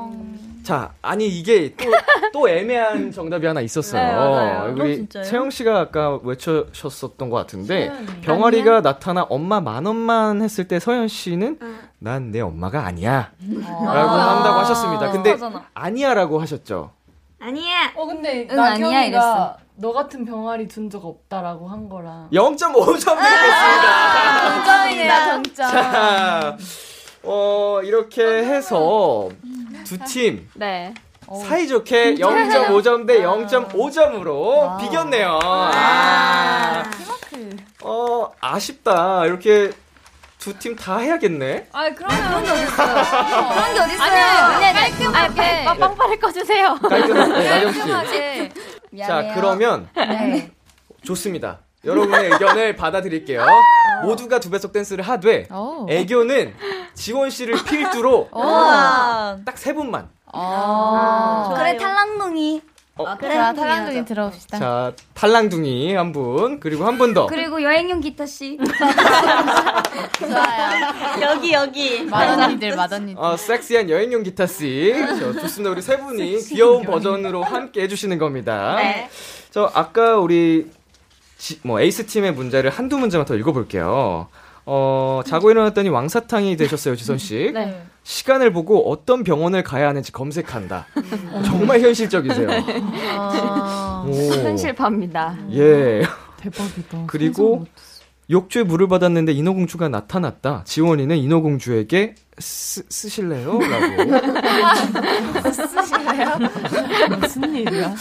자, 0.63 0.91
아니 1.01 1.27
이게 1.27 1.73
또, 1.77 1.85
또 2.33 2.49
애매한 2.49 3.09
정답이 3.13 3.45
하나 3.45 3.61
있었어요. 3.61 4.01
네, 4.01 4.13
맞아요. 4.13 4.73
우리 4.73 4.91
어, 4.91 4.95
진짜요? 4.95 5.23
채영 5.23 5.49
씨가 5.49 5.79
아까 5.79 6.19
외쳐셨었던 6.23 7.29
것 7.29 7.37
같은데 7.37 7.89
병아리가 8.21 8.81
나타나 8.81 9.23
엄마 9.29 9.61
만 9.61 9.85
원만 9.85 10.41
했을 10.41 10.67
때 10.67 10.79
서연 10.79 11.07
씨는 11.07 11.57
난 11.99 12.31
내 12.31 12.41
엄마가 12.41 12.85
아니야. 12.85 13.31
라고 13.41 14.11
한다고 14.11 14.59
하셨습니다. 14.59 15.11
근데. 15.11 15.37
아니야라고 15.73 16.41
하셨죠. 16.41 16.91
아니야. 17.39 17.91
어 17.95 18.05
근데 18.05 18.47
응, 18.51 18.59
아니야, 18.59 18.71
나경이가 18.71 19.03
이랬어. 19.05 19.57
너 19.75 19.93
같은 19.93 20.25
병아리 20.25 20.67
둔 20.67 20.89
적 20.89 21.05
없다라고 21.05 21.67
한 21.69 21.87
거라. 21.87 22.27
0.5점 22.33 23.15
드리겠습니다. 23.15 24.55
동점이네요, 24.55 25.13
동점. 25.33 25.53
자, 25.71 26.57
어, 27.23 27.79
이렇게 27.83 28.23
해서 28.23 29.29
두 29.85 29.97
팀 30.05 30.49
네. 30.55 30.93
사이좋게 31.47 32.15
0.5점 32.15 33.05
대 33.05 33.21
0.5점으로 33.21 34.79
비겼네요. 34.79 35.39
아, 35.43 36.83
어, 37.83 38.31
아쉽다. 38.41 39.25
이렇게 39.25 39.71
두 40.47 40.57
팀 40.59 40.75
다 40.77 40.97
해야겠네. 40.99 41.67
아, 41.73 41.89
그러면. 41.89 42.17
그런 42.31 42.43
게 42.43 42.51
어딨어요? 43.81 44.01
아니야, 44.01 44.73
깔끔하게. 44.73 45.65
빵빵 45.65 46.19
꺼주세요. 46.21 46.75
깔끔하게, 46.81 47.49
나경 47.49 47.71
씨. 47.73 47.79
깔끔하게. 47.79 48.51
미안해요. 48.91 49.29
자, 49.33 49.35
그러면 49.35 49.89
네. 49.95 50.51
좋습니다. 51.03 51.59
여러분의 51.83 52.31
의견을 52.31 52.75
받아들일게요. 52.77 53.45
모두가 54.03 54.39
두 54.39 54.49
배속 54.49 54.71
댄스를 54.71 55.03
하되 55.03 55.47
오. 55.51 55.85
애교는 55.89 56.55
지원 56.93 57.29
씨를 57.29 57.61
필두로. 57.65 58.29
딱 58.31 59.57
세 59.57 59.73
분만. 59.73 60.09
아. 60.31 61.53
그래 61.57 61.75
탈랑둥이. 61.77 62.61
어, 62.97 63.17
그래 63.17 63.33
자, 63.35 63.53
탈랑둥이. 63.53 64.05
들어봅시다. 64.05 64.59
자, 64.59 64.91
탈랑둥이 65.13 65.93
한 65.95 66.11
분, 66.11 66.59
그리고 66.59 66.85
한 66.85 66.97
분 66.97 67.13
더. 67.13 67.27
그리고 67.27 67.61
여행용 67.61 67.99
기타 68.01 68.25
씨. 68.25 68.57
좋아요. 70.19 71.21
여기, 71.21 71.53
여기. 71.53 72.03
맏언니들, 72.05 72.75
맏언니들. 72.75 73.15
어, 73.23 73.37
섹시한 73.37 73.89
여행용 73.89 74.23
기타씨. 74.23 74.93
저, 75.19 75.33
좋습니다. 75.33 75.71
우리 75.71 75.81
세 75.81 75.97
분이 75.97 76.37
귀여운 76.41 76.83
버전으로 76.83 77.43
함께 77.43 77.81
해주시는 77.83 78.17
겁니다. 78.17 78.75
네. 78.77 79.09
저, 79.51 79.69
아까 79.73 80.17
우리, 80.17 80.69
지- 81.37 81.59
뭐, 81.63 81.79
에이스팀의 81.79 82.33
문제를 82.33 82.69
한두 82.69 82.97
문제만 82.97 83.25
더 83.25 83.35
읽어볼게요. 83.35 84.27
어, 84.65 85.21
자고 85.25 85.49
일어났더니 85.51 85.89
왕사탕이 85.89 86.57
되셨어요, 86.57 86.95
지선씨. 86.95 87.51
네. 87.53 87.83
시간을 88.07 88.53
보고 88.53 88.89
어떤 88.89 89.25
병원을 89.25 89.63
가야 89.63 89.89
하는지 89.89 90.13
검색한다. 90.13 90.87
정말 91.43 91.81
현실적이세요. 91.81 92.47
어. 93.17 94.05
오. 94.07 94.13
현실파입니다. 94.13 95.37
예. 95.51 96.03
대박이다. 96.37 97.03
그리고 97.07 97.65
욕조에 98.29 98.63
물을 98.63 98.87
받았는데 98.87 99.33
인어공주가 99.33 99.89
나타났다. 99.89 100.63
지원이는 100.63 101.17
인어공주에게 101.17 102.15
쓰, 102.37 102.81
쓰실래요? 102.89 103.59
라고. 103.59 105.51
쓰실래요? 105.51 106.37
무슨 107.19 107.55
일이야? 107.55 107.93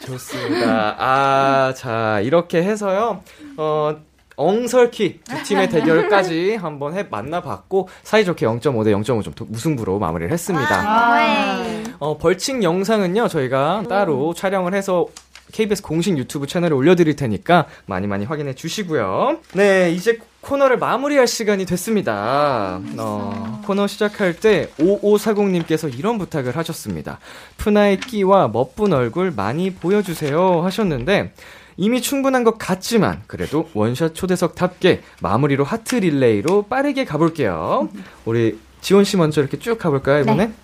좋습니다. 0.00 0.96
아, 0.98 1.72
자, 1.74 2.20
이렇게 2.20 2.62
해서요. 2.62 3.22
어, 3.56 3.96
엉설키 4.36 5.20
두 5.24 5.42
팀의 5.42 5.68
대결까지 5.70 6.56
한번 6.56 6.94
해 6.94 7.06
만나봤고 7.10 7.88
사이좋게 8.02 8.46
0.5 8.46 8.84
대 8.84 8.92
0.5점 8.92 9.50
무승부로 9.50 9.98
마무리를 9.98 10.32
했습니다. 10.32 11.16
어, 11.98 12.18
벌칙 12.18 12.62
영상은요 12.62 13.28
저희가 13.28 13.84
따로 13.88 14.34
촬영을 14.34 14.74
해서 14.74 15.06
KBS 15.52 15.82
공식 15.82 16.18
유튜브 16.18 16.46
채널에 16.46 16.74
올려드릴 16.74 17.16
테니까 17.16 17.66
많이 17.86 18.06
많이 18.06 18.24
확인해 18.24 18.54
주시고요. 18.54 19.38
네, 19.54 19.90
이제 19.92 20.18
코너를 20.40 20.76
마무리할 20.78 21.26
시간이 21.26 21.64
됐습니다. 21.66 22.80
어, 22.98 23.62
코너 23.64 23.86
시작할 23.86 24.34
때 24.34 24.68
5540님께서 24.78 25.96
이런 25.96 26.18
부탁을 26.18 26.56
하셨습니다. 26.56 27.18
푸나의 27.56 28.00
끼와 28.00 28.48
멋분 28.48 28.92
얼굴 28.92 29.30
많이 29.30 29.72
보여주세요 29.72 30.62
하셨는데 30.62 31.32
이미 31.76 32.00
충분한 32.00 32.42
것 32.44 32.58
같지만 32.58 33.22
그래도 33.26 33.68
원샷 33.74 34.14
초대석답게 34.14 35.02
마무리로 35.20 35.64
하트 35.64 35.96
릴레이로 35.96 36.62
빠르게 36.62 37.04
가볼게요. 37.04 37.88
우리 38.24 38.58
지원 38.80 39.04
씨 39.04 39.16
먼저 39.16 39.40
이렇게 39.40 39.58
쭉 39.58 39.78
가볼까요 39.78 40.22
이번엔? 40.22 40.54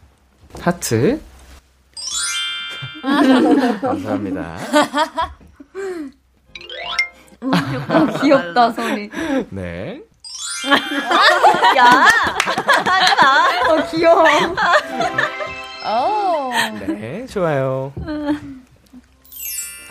하트. 0.61 1.21
감사합니다. 3.83 4.57
귀엽다 8.23 8.71
소리. 8.73 9.11
네. 9.51 10.01
야! 11.77 12.07
하지 12.87 13.15
마! 13.21 13.73
어, 13.73 13.87
귀여워. 13.91 14.25
오. 15.85 16.53
네, 16.87 17.27
좋아요. 17.27 17.93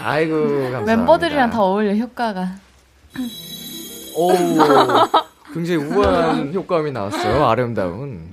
아이고, 0.04 0.36
감사합니다. 0.36 0.96
멤버들이랑 0.96 1.50
다 1.50 1.62
어울려, 1.62 1.94
효과가. 1.94 2.50
오, 4.16 4.30
굉장히 5.54 5.84
우아한 5.84 6.54
효과음이 6.54 6.92
나왔어요. 6.92 7.46
아름다운. 7.46 8.32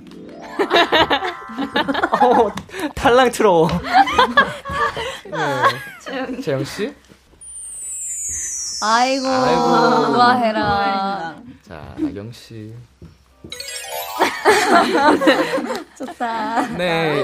어, 2.21 2.51
탈랑 2.95 3.31
틀어. 3.31 3.67
네. 5.25 6.41
재영 6.41 6.63
씨? 6.65 6.93
아이고, 8.81 9.27
아이고. 9.27 9.61
우아해라. 10.13 11.35
자, 11.67 11.95
나경 11.97 12.31
씨. 12.31 12.73
좋다. 15.97 16.67
네. 16.77 17.23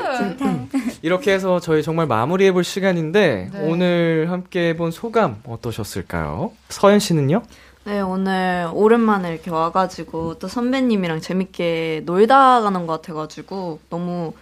이렇게 1.02 1.34
해서 1.34 1.60
저희 1.60 1.84
정말 1.84 2.08
마무리해 2.08 2.52
볼 2.52 2.64
시간인데, 2.64 3.50
네. 3.52 3.60
오늘 3.62 4.28
함께 4.30 4.70
해본 4.70 4.92
소감 4.92 5.42
어떠셨을까요? 5.46 6.52
서현 6.70 7.00
씨는요? 7.00 7.42
네, 7.86 8.02
오늘 8.02 8.68
오랜만에 8.74 9.32
이렇게 9.32 9.52
와가지고 9.52 10.40
또 10.40 10.48
선배님이랑 10.48 11.22
재밌게 11.22 12.02
놀다 12.06 12.62
가는 12.62 12.88
것 12.88 13.02
같아가지고 13.02 13.80
너무 13.90 14.34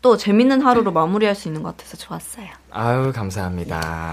또 0.00 0.16
재밌는 0.16 0.62
하루로 0.62 0.92
마무리할 0.92 1.34
수 1.34 1.48
있는 1.48 1.62
것 1.62 1.76
같아서 1.76 1.96
좋았어요. 1.96 2.46
아유, 2.70 3.12
감사합니다. 3.12 4.12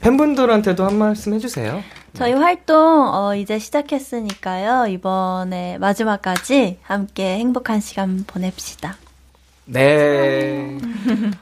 팬분들한테도 0.00 0.84
한 0.84 0.96
말씀 0.96 1.34
해주세요. 1.34 1.82
저희 2.14 2.32
활동 2.32 2.76
어, 3.14 3.34
이제 3.34 3.58
시작했으니까요. 3.58 4.86
이번에 4.88 5.78
마지막까지 5.78 6.78
함께 6.82 7.38
행복한 7.38 7.80
시간 7.80 8.24
보냅시다. 8.26 8.96
네. 9.66 10.78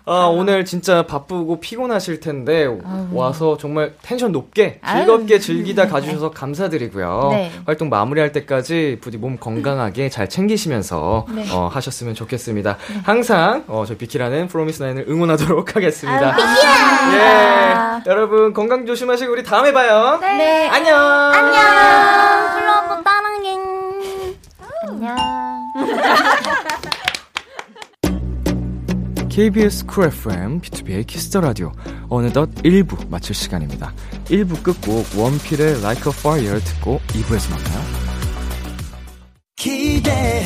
아, 0.04 0.26
오늘 0.30 0.64
진짜 0.64 1.06
바쁘고 1.06 1.60
피곤하실 1.60 2.20
텐데, 2.20 2.66
와서 3.12 3.56
정말 3.56 3.94
텐션 4.02 4.32
높게, 4.32 4.80
즐겁게 4.86 5.38
즐기다 5.38 5.88
가주셔서 5.88 6.30
감사드리고요. 6.30 7.28
네. 7.32 7.50
활동 7.64 7.88
마무리할 7.88 8.32
때까지 8.32 8.98
부디 9.00 9.16
몸 9.16 9.38
건강하게 9.38 10.10
잘 10.10 10.28
챙기시면서, 10.28 11.26
네. 11.30 11.46
어, 11.52 11.70
하셨으면 11.72 12.14
좋겠습니다. 12.14 12.76
항상, 13.02 13.64
어, 13.66 13.84
저희 13.86 13.96
비키라는 13.96 14.48
프로미스나인을 14.48 15.06
응원하도록 15.08 15.74
하겠습니다. 15.74 16.36
예. 17.14 18.10
여러분, 18.10 18.52
건강 18.52 18.84
조심하시고, 18.84 19.32
우리 19.32 19.42
다음에 19.42 19.72
봐요. 19.72 20.18
네. 20.20 20.68
안녕. 20.68 20.98
안녕. 20.98 22.58
플로버 22.58 23.02
따랑행. 23.02 23.60
안녕. 24.86 25.16
KBS 29.38 29.86
쿨 29.86 30.06
FM, 30.06 30.60
B2B의 30.60 31.06
키스터 31.06 31.40
라디오. 31.40 31.70
어느덧 32.08 32.52
1부 32.56 33.08
마칠 33.08 33.36
시간입니다. 33.36 33.94
1부 34.24 34.64
끝곡 34.64 35.06
원필의 35.16 35.78
Like 35.78 36.10
a 36.10 36.18
Fire 36.18 36.58
듣고 36.58 37.00
2부에서 37.06 37.52
만나요. 37.52 37.80
기대 39.54 40.37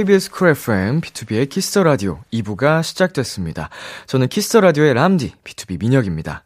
KBS 0.00 0.30
쿨 0.30 0.48
FM, 0.48 1.02
B2B의 1.02 1.46
키스터 1.50 1.82
라디오 1.82 2.20
2부가 2.32 2.82
시작됐습니다. 2.82 3.68
저는 4.06 4.28
Kiss 4.28 4.47
the 4.47 4.62
Radio의 4.62 4.94
람디, 4.94 5.34
BTOB 5.44 5.78
민혁입니다. 5.78 6.42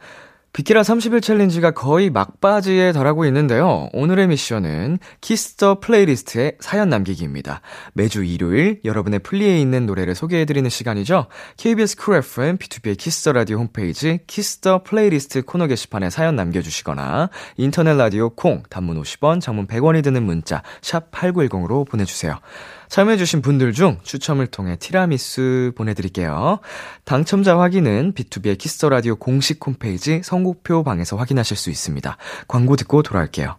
비키라 0.53 0.83
30일 0.83 1.21
challenge가 1.21 1.73
거의 1.73 2.11
막바지에 2.11 2.93
달하고 2.93 3.25
있는데요. 3.27 3.89
오늘의 3.93 4.29
미션은 4.29 4.99
Kiss 5.21 5.55
the 5.55 5.81
Playlist에 5.81 6.59
사연 6.61 6.89
남기기입니다. 6.89 7.61
매주 7.93 8.25
일요일 8.25 8.81
여러분의 8.85 9.19
플리에 9.19 9.61
있는 9.61 9.87
노래를 9.87 10.15
소개해드리는 10.15 10.69
시간이죠. 10.71 11.27
KBS 11.57 11.97
쿨 11.97 12.17
FM, 12.17 12.59
B2B의 12.59 12.97
키스터 12.97 13.33
라디오 13.33 13.59
홈페이지 13.59 14.21
키스터 14.29 14.85
플레이리스트 14.85 15.43
코너 15.43 15.67
게시판에 15.69 16.11
사연 16.11 16.37
남겨주시거나 16.37 17.31
인터넷 17.57 17.97
라디오 17.97 18.31
콩, 18.31 18.63
단문 18.69 19.01
50원, 19.01 19.41
장문 19.41 19.67
100원이 19.67 20.05
드는 20.05 20.23
문자 20.23 20.63
샵 20.83 21.11
8910으로 21.11 21.85
보내주세요. 21.89 22.39
참여해주신 22.95 23.43
분들 23.43 23.73
중 23.73 23.99
추첨을 24.05 24.47
통해 24.47 24.77
티라미수 24.77 25.73
보내드릴게요. 25.75 26.61
당첨자 27.05 27.59
확인은 27.59 28.13
B2B의 28.13 28.57
키스터 28.57 28.89
라디오 28.89 29.17
공식 29.17 29.59
홈페이지 29.67 30.21
선곡표 30.23 30.85
방에서 30.85 31.17
확인하실 31.17 31.57
수 31.57 31.71
있습니다. 31.71 32.17
광고 32.47 32.77
듣고 32.77 33.03
돌아올게요. 33.03 33.57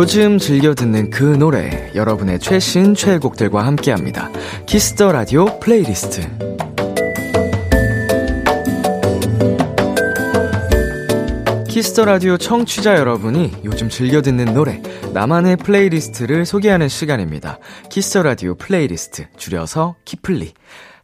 요즘 0.00 0.38
즐겨 0.38 0.76
듣는 0.76 1.10
그 1.10 1.24
노래, 1.24 1.90
여러분의 1.96 2.38
최신 2.38 2.94
최애곡들과 2.94 3.66
함께 3.66 3.90
합니다. 3.90 4.30
Kiss 4.64 4.90
the 4.90 5.10
Radio 5.10 5.58
playlist. 5.58 6.20
Kiss 11.68 11.89
the 11.89 12.04
Radio 12.04 12.36
청취자 12.36 12.94
여러분이 12.96 13.54
요즘 13.64 13.88
즐겨 13.88 14.22
듣는 14.22 14.54
노래, 14.54 14.80
나만의 15.14 15.56
playlist를 15.56 16.46
소개하는 16.46 16.88
시간입니다. 16.88 17.58
Kiss 17.90 18.08
the 18.08 18.22
Radio 18.22 18.54
playlist, 18.54 19.26
줄여서 19.36 19.96
키플리. 20.04 20.52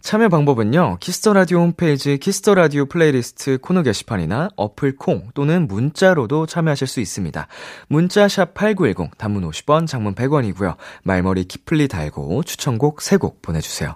참여 0.04 0.28
방법은요, 0.28 0.98
Kiss 1.00 1.19
the 1.19 1.32
Radio 1.32 1.60
홈페이지 1.60 2.18
Kiss 2.18 2.39
the 2.39 2.54
Radio 2.54 2.84
playlist 2.84 3.56
코너 3.56 3.82
게시판이나 3.82 4.50
어플 4.54 4.96
콩 4.96 5.30
또는 5.32 5.66
문자로도 5.66 6.44
참여하실 6.44 6.86
수 6.86 7.00
있습니다. 7.00 7.48
문자 7.88 8.26
샵8910, 8.26 9.16
단문 9.16 9.48
50원, 9.48 9.86
장문 9.86 10.14
100원이고요. 10.14 10.76
말머리 11.04 11.44
키플리 11.44 11.88
달고 11.88 12.42
추천곡 12.42 12.98
3곡 12.98 13.36
보내 13.40 13.62
주세요. 13.62 13.94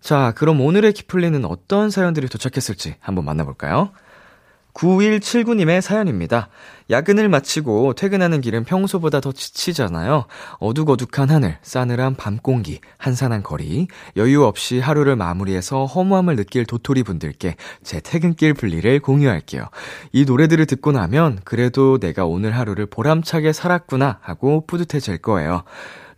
자, 0.00 0.32
그럼 0.34 0.60
오늘의 0.60 0.92
키플리는 0.92 1.44
어떤 1.44 1.90
사연들이 1.90 2.28
도착했을지 2.28 2.96
한번 2.98 3.24
만나 3.24 3.44
볼까요? 3.44 3.92
9179님의 4.76 5.80
사연입니다. 5.80 6.48
야근을 6.90 7.28
마치고 7.28 7.94
퇴근하는 7.94 8.40
길은 8.40 8.64
평소보다 8.64 9.20
더 9.20 9.32
지치잖아요. 9.32 10.26
어둑어둑한 10.58 11.30
하늘, 11.30 11.58
싸늘한 11.62 12.14
밤 12.14 12.36
공기, 12.36 12.80
한산한 12.98 13.42
거리, 13.42 13.88
여유 14.16 14.44
없이 14.44 14.78
하루를 14.78 15.16
마무리해서 15.16 15.86
허무함을 15.86 16.36
느낄 16.36 16.66
도토리 16.66 17.02
분들께 17.02 17.56
제 17.82 18.00
퇴근길 18.00 18.54
분리를 18.54 19.00
공유할게요. 19.00 19.64
이 20.12 20.24
노래들을 20.24 20.66
듣고 20.66 20.92
나면 20.92 21.40
그래도 21.44 21.98
내가 21.98 22.26
오늘 22.26 22.56
하루를 22.56 22.86
보람차게 22.86 23.52
살았구나 23.52 24.18
하고 24.20 24.64
뿌듯해질 24.66 25.18
거예요. 25.18 25.64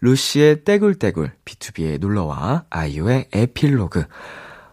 루시의 0.01 0.65
떼굴떼굴, 0.65 1.33
BTOB의 1.45 2.01
놀러와 2.01 2.65
아이유의 2.71 3.29
에필로그. 3.33 4.05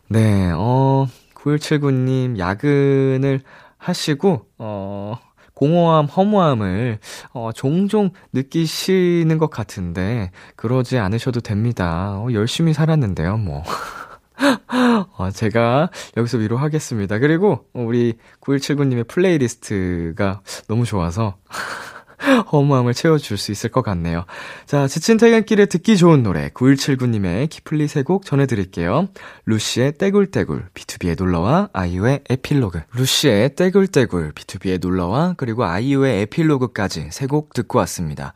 네, 0.07 0.51
어, 0.53 1.07
9179님, 1.35 2.37
야근을 2.37 3.41
하시고, 3.85 4.47
어, 4.57 5.17
공허함, 5.53 6.05
허무함을, 6.05 6.99
어, 7.33 7.51
종종 7.53 8.09
느끼시는 8.33 9.37
것 9.37 9.49
같은데, 9.49 10.31
그러지 10.55 10.97
않으셔도 10.97 11.39
됩니다. 11.41 12.17
어, 12.19 12.27
열심히 12.33 12.73
살았는데요, 12.73 13.37
뭐. 13.37 13.63
어, 15.17 15.31
제가 15.31 15.89
여기서 16.17 16.39
위로하겠습니다. 16.39 17.19
그리고, 17.19 17.65
우리 17.73 18.15
9179님의 18.41 19.07
playlist가 19.07 20.41
너무 20.67 20.85
좋아서, 20.85 21.37
허무함을 22.51 22.93
채워줄 22.93 23.37
수 23.37 23.51
있을 23.51 23.69
것 23.69 23.81
같네요. 23.81 24.25
자, 24.65 24.87
지친 24.87 25.17
퇴근길에 25.17 25.65
듣기 25.65 25.97
좋은 25.97 26.23
노래, 26.23 26.49
9179님의 26.49 27.49
키플리 27.49 27.87
세 27.87 28.03
곡 28.03 28.25
전해드릴게요. 28.25 29.07
루시의 29.45 29.97
떼굴떼굴, 29.97 30.69
BTOB의 30.73 31.17
놀러와 31.17 31.69
아이유의 31.73 32.21
에필로그. 32.29 32.81
루시의 32.93 33.55
떼굴떼굴, 33.55 34.33
BTOB의 34.33 34.79
놀러와 34.81 35.33
그리고 35.37 35.65
아이유의 35.65 36.21
에필로그까지 36.21 37.09
세 37.11 37.27
곡 37.27 37.53
듣고 37.53 37.79
왔습니다. 37.79 38.33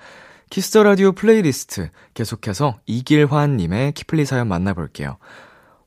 Kiss 0.49 0.67
the 0.67 0.81
Radio 0.81 1.11
playlist 1.11 1.89
계속해서 2.15 2.79
이길환님의 2.87 3.91
키플리 3.91 4.25
사연 4.25 4.47
만나볼게요. 4.47 5.17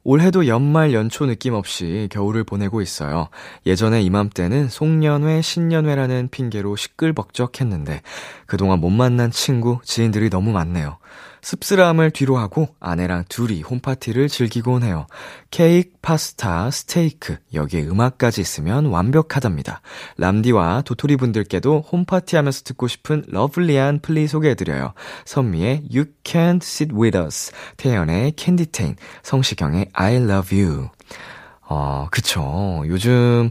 올해도 0.05 0.49
연말 0.49 0.93
연초 0.93 1.27
느낌 1.27 1.55
없이 1.55 2.09
겨울을 2.11 2.45
보내고 2.45 2.81
있어요. 2.81 3.29
예전에 3.67 4.03
이맘때는 4.03 4.69
송년회, 4.69 5.43
신년회라는 5.43 6.29
핑계로 6.31 6.75
시끌벅적했는데 6.77 8.03
그동안 8.47 8.81
못 8.81 8.91
만난 8.91 9.31
친구, 9.31 9.79
지인들이 9.85 10.29
너무 10.29 10.51
많네요. 10.53 10.99
씁쓸함을 11.43 12.13
뒤로하고 12.13 12.69
아내랑 12.81 13.25
둘이 13.29 13.63
홈파티를 13.63 14.29
즐기곤 14.29 14.85
해요. 14.85 15.07
케이크, 15.51 15.91
파스타, 16.01 16.71
스테이크, 16.71 17.37
여기에 17.53 17.83
음악까지 17.89 18.41
있으면 18.41 18.87
완벽하답니다. 18.87 19.83
람디와 20.17 20.83
도토리 20.83 21.17
분들께도 21.17 21.81
홈파티 21.93 22.37
하면서 22.37 22.63
듣고 22.63 22.89
싶은 22.89 23.25
lovely한 23.27 24.01
플리 24.01 24.27
소개해드려요. 24.27 24.95
선미의 25.25 25.89
You 25.93 26.07
Can't 26.25 26.63
Sit 26.63 26.95
With 26.95 27.19
Us, 27.19 27.53
태연의 27.77 28.33
Candy 28.37 28.67
Cane, 28.67 28.97
성시경의 29.23 29.91
I 29.93 30.15
Love 30.15 30.63
You. 30.63 30.89
어, 31.69 32.09
그쵸. 32.11 32.83
요즘, 32.87 33.49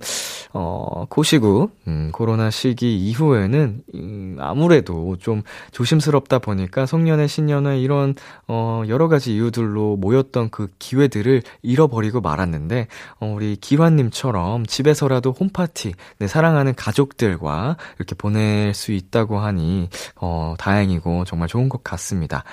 어, 0.54 1.06
코시국, 1.10 1.72
음, 1.88 2.12
코로나 2.12 2.50
시기 2.52 2.98
이후에는, 3.08 3.84
음, 3.96 4.38
아무래도 4.40 5.16
좀 5.18 5.44
조심스럽다 5.72 6.40
보니까 6.40 6.86
송년회, 6.86 7.28
신년회 7.28 7.80
이런, 7.80 8.14
어, 8.48 8.84
여러 8.90 9.08
가지 9.08 9.34
이유들로 9.36 9.96
모였던 9.96 10.50
그 10.52 10.68
기회들을 10.78 11.42
잃어버리고 11.62 12.20
말았는데, 12.22 12.88
어, 13.22 13.34
우리 13.34 13.56
기환님처럼 13.56 14.66
집에서라도 14.66 15.32
홈파티, 15.32 15.94
내 16.20 16.28
사랑하는 16.28 16.76
가족들과 16.76 17.78
이렇게 17.98 18.14
보낼 18.16 18.74
수 18.74 18.92
있다고 18.92 19.40
하니, 19.40 19.90
어, 20.18 20.54
다행이고 20.60 21.24
정말 21.26 21.48
좋은 21.48 21.70
것 21.70 21.84
같습니다. 21.84 22.44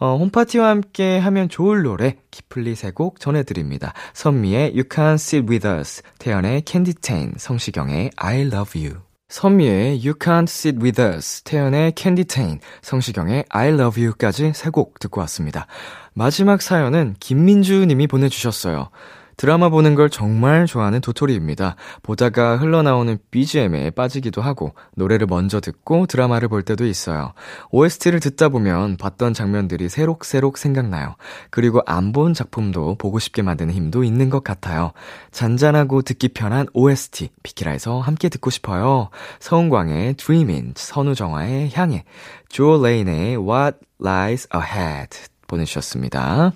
어, 0.00 0.16
홈파티와 0.16 0.68
함께 0.68 1.18
하면 1.18 1.48
좋을 1.48 1.82
노래, 1.82 2.16
키플리 2.30 2.74
세 2.76 2.92
곡 2.92 3.18
전해드립니다. 3.20 3.92
선미의 4.14 4.70
You 4.70 4.84
Can't 4.84 5.14
Sit 5.14 5.46
With 5.50 5.66
Us, 5.66 6.02
태연의 6.18 6.62
Candy 6.66 6.94
Tan, 6.94 7.34
성시경의 7.36 8.10
I 8.16 8.40
Love 8.42 8.80
You. 8.80 9.00
선미의 9.28 9.98
You 9.98 10.14
Can't 10.14 10.44
Sit 10.48 10.78
With 10.80 11.02
Us, 11.02 11.42
태연의 11.42 11.92
Candy 11.96 12.24
Tan, 12.24 12.60
성시경의 12.82 13.44
I 13.50 13.68
Love 13.68 14.02
You까지 14.02 14.52
세 14.54 14.70
곡 14.70 14.98
듣고 15.00 15.20
왔습니다. 15.22 15.66
마지막 16.14 16.62
사연은 16.62 17.16
김민주 17.20 17.84
님이 17.86 18.06
보내주셨어요. 18.06 18.90
드라마 19.38 19.70
보는 19.70 19.94
걸 19.94 20.10
정말 20.10 20.66
좋아하는 20.66 21.00
도토리입니다. 21.00 21.76
보다가 22.02 22.58
흘러나오는 22.58 23.16
BGM에 23.30 23.90
빠지기도 23.90 24.42
하고 24.42 24.74
노래를 24.96 25.26
먼저 25.26 25.60
듣고 25.60 26.06
드라마를 26.06 26.48
볼 26.48 26.62
때도 26.62 26.84
있어요. 26.84 27.32
OST를 27.70 28.20
듣다 28.20 28.50
보면 28.50 28.98
봤던 28.98 29.32
장면들이 29.32 29.88
새록새록 29.88 30.58
생각나요. 30.58 31.14
그리고 31.50 31.80
안 31.86 32.12
본 32.12 32.34
작품도 32.34 32.96
보고 32.96 33.18
싶게 33.18 33.42
만드는 33.42 33.72
힘도 33.72 34.02
있는 34.02 34.28
것 34.28 34.42
같아요. 34.42 34.92
잔잔하고 35.30 36.02
듣기 36.02 36.28
편한 36.28 36.66
OST 36.72 37.28
비키라에서 37.42 38.00
함께 38.00 38.28
듣고 38.28 38.50
싶어요. 38.50 39.10
서은광의 39.38 40.14
Dreamin', 40.14 40.72
선우정아의 40.74 41.70
향해, 41.74 42.04
조 42.48 42.82
레인의 42.82 43.36
What 43.36 43.78
Lies 44.00 44.48
Ahead 44.52 45.16
보내주셨습니다. 45.46 46.52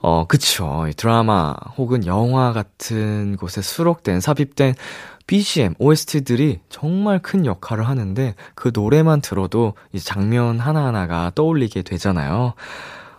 어, 0.00 0.26
그쵸. 0.26 0.86
드라마 0.96 1.54
혹은 1.76 2.06
영화 2.06 2.52
같은 2.52 3.36
곳에 3.36 3.62
수록된, 3.62 4.20
삽입된 4.20 4.74
BGM, 5.26 5.74
OST들이 5.78 6.60
정말 6.68 7.20
큰 7.20 7.46
역할을 7.46 7.88
하는데 7.88 8.34
그 8.54 8.70
노래만 8.72 9.20
들어도 9.20 9.74
이 9.92 9.98
장면 9.98 10.60
하나하나가 10.60 11.32
떠올리게 11.34 11.82
되잖아요. 11.82 12.54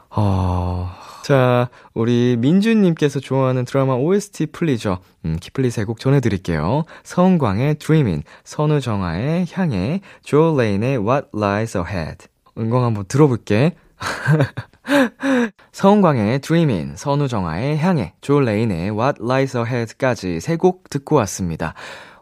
어, 0.10 0.90
자, 1.24 1.70
우리 1.94 2.38
민주님께서 2.40 3.20
좋아하는 3.20 3.66
드라마 3.66 3.96
OST 3.96 4.48
플리죠. 4.48 5.00
음, 5.26 5.38
키플리 5.42 5.70
세곡 5.70 6.00
전해드릴게요. 6.00 6.86
서은광의 7.04 7.76
Dreamin', 7.76 8.24
선우정아의 8.46 9.48
향해, 9.52 10.00
조 10.24 10.56
레인의 10.58 11.00
What 11.00 11.28
Lies 11.36 11.78
Ahead. 11.78 12.28
은광 12.58 12.86
한번 12.86 13.04
들어볼게. 13.08 13.76
서은광의 15.72 16.40
Dreamin', 16.40 16.96
선우정아의 16.96 17.78
향해, 17.78 18.14
조 18.22 18.40
레인의 18.40 18.92
What 18.92 19.20
Lies 19.22 19.58
Ahead까지 19.58 20.40
세 20.40 20.58
곡 20.58 20.90
듣고 20.90 21.16
왔습니다. 21.18 21.74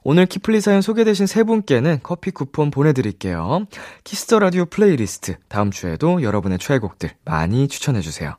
오늘 0.04 0.26
키플리 0.28 0.62
사연 0.62 0.82
소개되신 0.82 1.26
세 1.26 1.44
분께는 1.44 2.00
커피 2.04 2.30
쿠폰 2.32 2.70
보내드릴게요. 2.70 3.66
Kiss 4.04 4.23
the 4.23 4.38
Radio 4.40 4.66
playlist 4.66 5.38
다음 5.48 5.72
주에도 5.72 6.22
여러분의 6.22 6.60
최애곡들 6.60 7.10
많이 7.26 7.68
추천해주세요. 7.68 8.36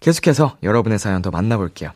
계속해서 0.00 0.58
여러분의 0.62 0.98
사연 0.98 1.22
더 1.22 1.30
만나볼게요. 1.30 1.92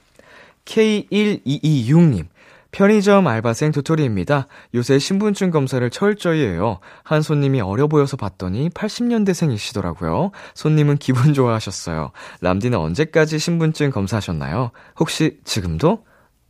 K1226님 0.64 2.26
편의점 2.72 3.26
알바생 3.26 3.72
도토리입니다. 3.72 4.46
요새 4.74 4.98
신분증 4.98 5.50
검사를 5.50 5.88
철저히 5.90 6.44
해요. 6.44 6.78
한 7.02 7.22
손님이 7.22 7.60
어려 7.60 7.88
보여서 7.88 8.16
봤더니 8.16 8.70
80년대생이시더라고요. 8.70 10.30
손님은 10.54 10.98
기분 10.98 11.34
좋아하셨어요. 11.34 12.12
람디는 12.40 12.78
언제까지 12.78 13.38
신분증 13.38 13.90
검사하셨나요? 13.90 14.70
혹시 14.98 15.38
지금도? 15.44 16.04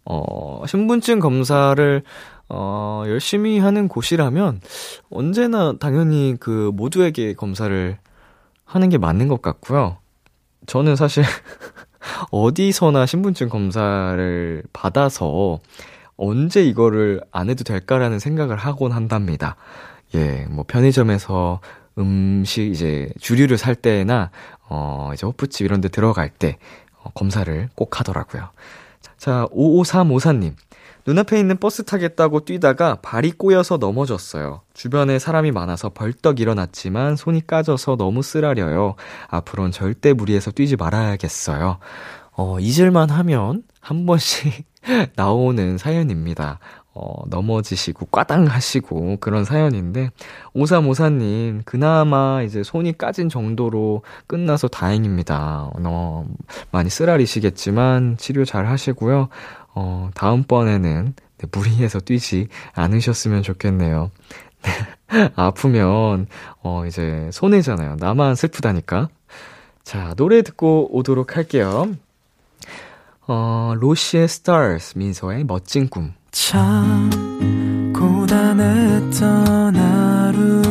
어, 0.05 0.65
신분증 0.67 1.21
검사를 1.21 2.03
어, 2.49 3.05
열심히 3.07 3.59
하는 3.59 3.87
곳이라면 3.89 4.61
언제나 5.11 5.75
당연히 5.79 6.37
그 6.41 6.73
모두에게 6.75 7.33
검사를 7.33 7.97
하는 8.65 8.89
게 8.89 8.99
맞는 8.99 9.29
것 9.29 9.41
같고요. 9.41 9.99
저는 10.67 10.97
사실 10.97 11.25
어디서나 12.31 13.07
신분증 13.07 13.49
검사를 13.49 14.63
받아서 14.73 15.61
언제 16.21 16.63
이거를 16.63 17.23
안 17.33 17.49
해도 17.49 17.65
될까라는 17.65 18.19
생각을 18.19 18.57
하곤 18.57 18.93
한답니다. 18.93 19.57
예, 20.15 20.47
뭐 20.51 20.65
편의점에서 20.69 21.61
음식 21.99 22.71
이제 22.71 23.11
주류를 23.19 23.57
살 23.57 23.75
때나 23.75 24.31
어 24.69 25.11
이제 25.15 25.27
호프집 25.27 25.65
이런 25.65 25.81
데 25.81 25.89
들어갈 25.89 26.29
때 26.29 26.59
어, 27.03 27.11
검사를 27.15 27.69
꼭 27.75 27.99
하더라고요. 27.99 28.51
자, 29.17 29.47
5535사님. 29.51 30.55
눈앞에 31.07 31.41
있는 31.41 31.57
버스 31.57 31.85
타겠다고 31.85 32.45
뛰다가 32.45 32.97
발이 32.97 33.33
꼬여서 33.33 33.79
넘어졌어요. 33.79 34.61
주변에 34.75 35.19
사람이 35.19 35.51
많아서 35.51 35.89
벌떡 35.89 36.41
일어났지만 36.41 37.17
손이 37.17 37.47
까져서 37.47 37.97
너무 37.97 38.23
쓰라려요. 38.23 38.97
앞으로는 39.29 39.73
절대 39.73 40.13
무리해서 40.13 40.51
뛰지 40.51 40.77
말아야겠어요. 40.77 41.79
어, 42.33 42.61
잊을만 42.61 43.09
하면 43.09 43.63
한 43.81 44.05
번씩 44.05 44.70
나오는 45.17 45.79
사연입니다. 45.79 46.59
어, 46.93 47.23
넘어지시고 47.29 48.07
꽈당 48.07 48.47
하시고 48.47 49.19
그런 49.21 49.45
사연인데 49.45 50.11
5354님 50.55 51.65
그나마 51.65 52.43
이제 52.43 52.65
손이 52.65 52.99
까진 52.99 53.29
정도로 53.29 54.03
끝나서 54.27 54.69
다행입니다. 54.69 55.71
어, 55.73 56.27
많이 56.73 56.91
쓰라리시겠지만 56.91 58.17
치료 58.19 58.45
잘 58.45 58.67
하시고요. 58.67 59.29
어, 59.75 60.11
다음번에는 60.15 61.15
네, 61.39 61.47
무리해서 61.53 62.01
뛰지 62.01 62.49
않으셨으면 62.75 63.43
좋겠네요. 63.43 64.11
아프면 65.37 66.27
어, 66.63 66.85
이제 66.87 67.31
손해잖아요. 67.33 67.97
나만 67.99 68.35
슬프다니까. 68.35 69.09
자, 69.85 70.15
노래 70.17 70.43
듣고 70.43 70.95
오도록 70.97 71.37
할게요. 71.37 71.95
어, 73.27 73.75
로시의 73.77 74.25
Stars, 74.25 74.97
민서의 74.97 75.45
멋진 75.45 75.89
꿈. 75.89 76.13
참 76.33 77.11
고단했던 77.95 79.77
하루 79.77 80.63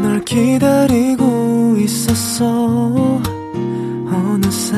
끝널 0.00 0.24
기다리고 0.24 1.76
있었어. 1.78 3.20
어느새 4.10 4.76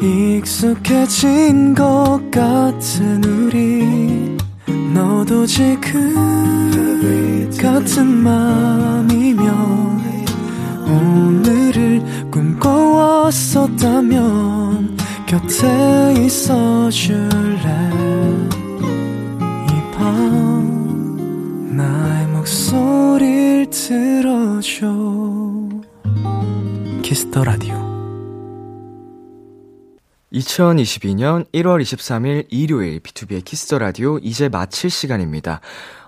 익숙해진 0.00 1.74
것 1.74 2.20
같은 2.30 3.24
우리. 3.24 4.36
너도 4.92 5.46
지금 5.46 6.12
같은 7.60 8.06
맘이면 8.06 9.46
오늘을 10.86 12.02
꿈꿔왔었다면 13.62 14.96
곁에 15.26 16.14
있어 16.24 16.88
줄래 16.90 17.58
이 19.68 19.72
밤 19.92 21.76
나의 21.76 22.28
목소리를 22.28 23.68
들어줘 23.70 24.86
Kiss 27.02 27.25
the 27.25 27.42
Radio 27.44 27.82
2022년 30.32 31.44
1월 31.52 31.82
23일 31.82 32.46
일요일 32.48 33.00
B2B의 33.00 33.44
키스터 33.44 33.78
라디오 33.78 34.16
이제 34.18 34.48
마칠 34.48 34.88
시간입니다. 34.88 35.60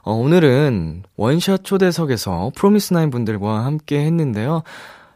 어, 0.02 0.12
오늘은 0.14 1.02
원샷 1.16 1.62
초대석에서 1.64 2.52
프로미스나인 2.55 3.11
분들과 3.11 3.66
함께 3.66 3.98
했는데요. 4.00 4.62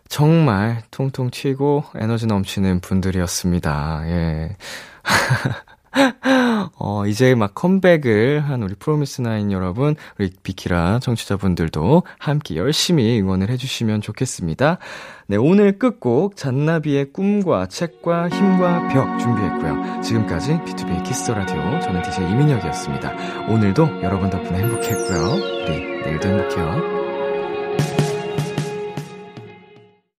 정말 0.08 0.82
통통 0.90 1.30
튀고 1.30 1.84
에너지 1.96 2.26
넘치는 2.26 2.80
분들이었습니다. 2.80 4.02
예. 4.06 4.56
어, 6.78 7.06
이제 7.06 7.34
막 7.34 7.54
컴백을 7.54 8.40
한 8.40 8.62
우리 8.62 8.74
프로미스나인 8.74 9.52
여러분, 9.52 9.96
우리 10.18 10.30
비키라 10.42 11.00
청취자분들도 11.00 12.02
함께 12.18 12.56
열심히 12.56 13.20
응원을 13.20 13.50
해주시면 13.50 14.00
좋겠습니다. 14.00 14.78
네, 15.26 15.36
오늘 15.36 15.78
끝곡 15.78 16.36
잔나비의 16.36 17.12
꿈과 17.12 17.66
책과 17.66 18.28
힘과 18.28 18.88
벽 18.88 19.18
준비했고요. 19.18 20.00
지금까지 20.02 20.58
B2B의 20.64 21.04
키스 21.04 21.30
라디오 21.30 21.58
저는 21.80 22.02
DJ 22.02 22.30
이민혁이었습니다. 22.30 23.48
오늘도 23.48 24.02
여러분 24.02 24.30
덕분에 24.30 24.58
행복했고요. 24.60 25.64
우리 25.66 26.02
내일도 26.02 26.28
행복해요. 26.28 26.97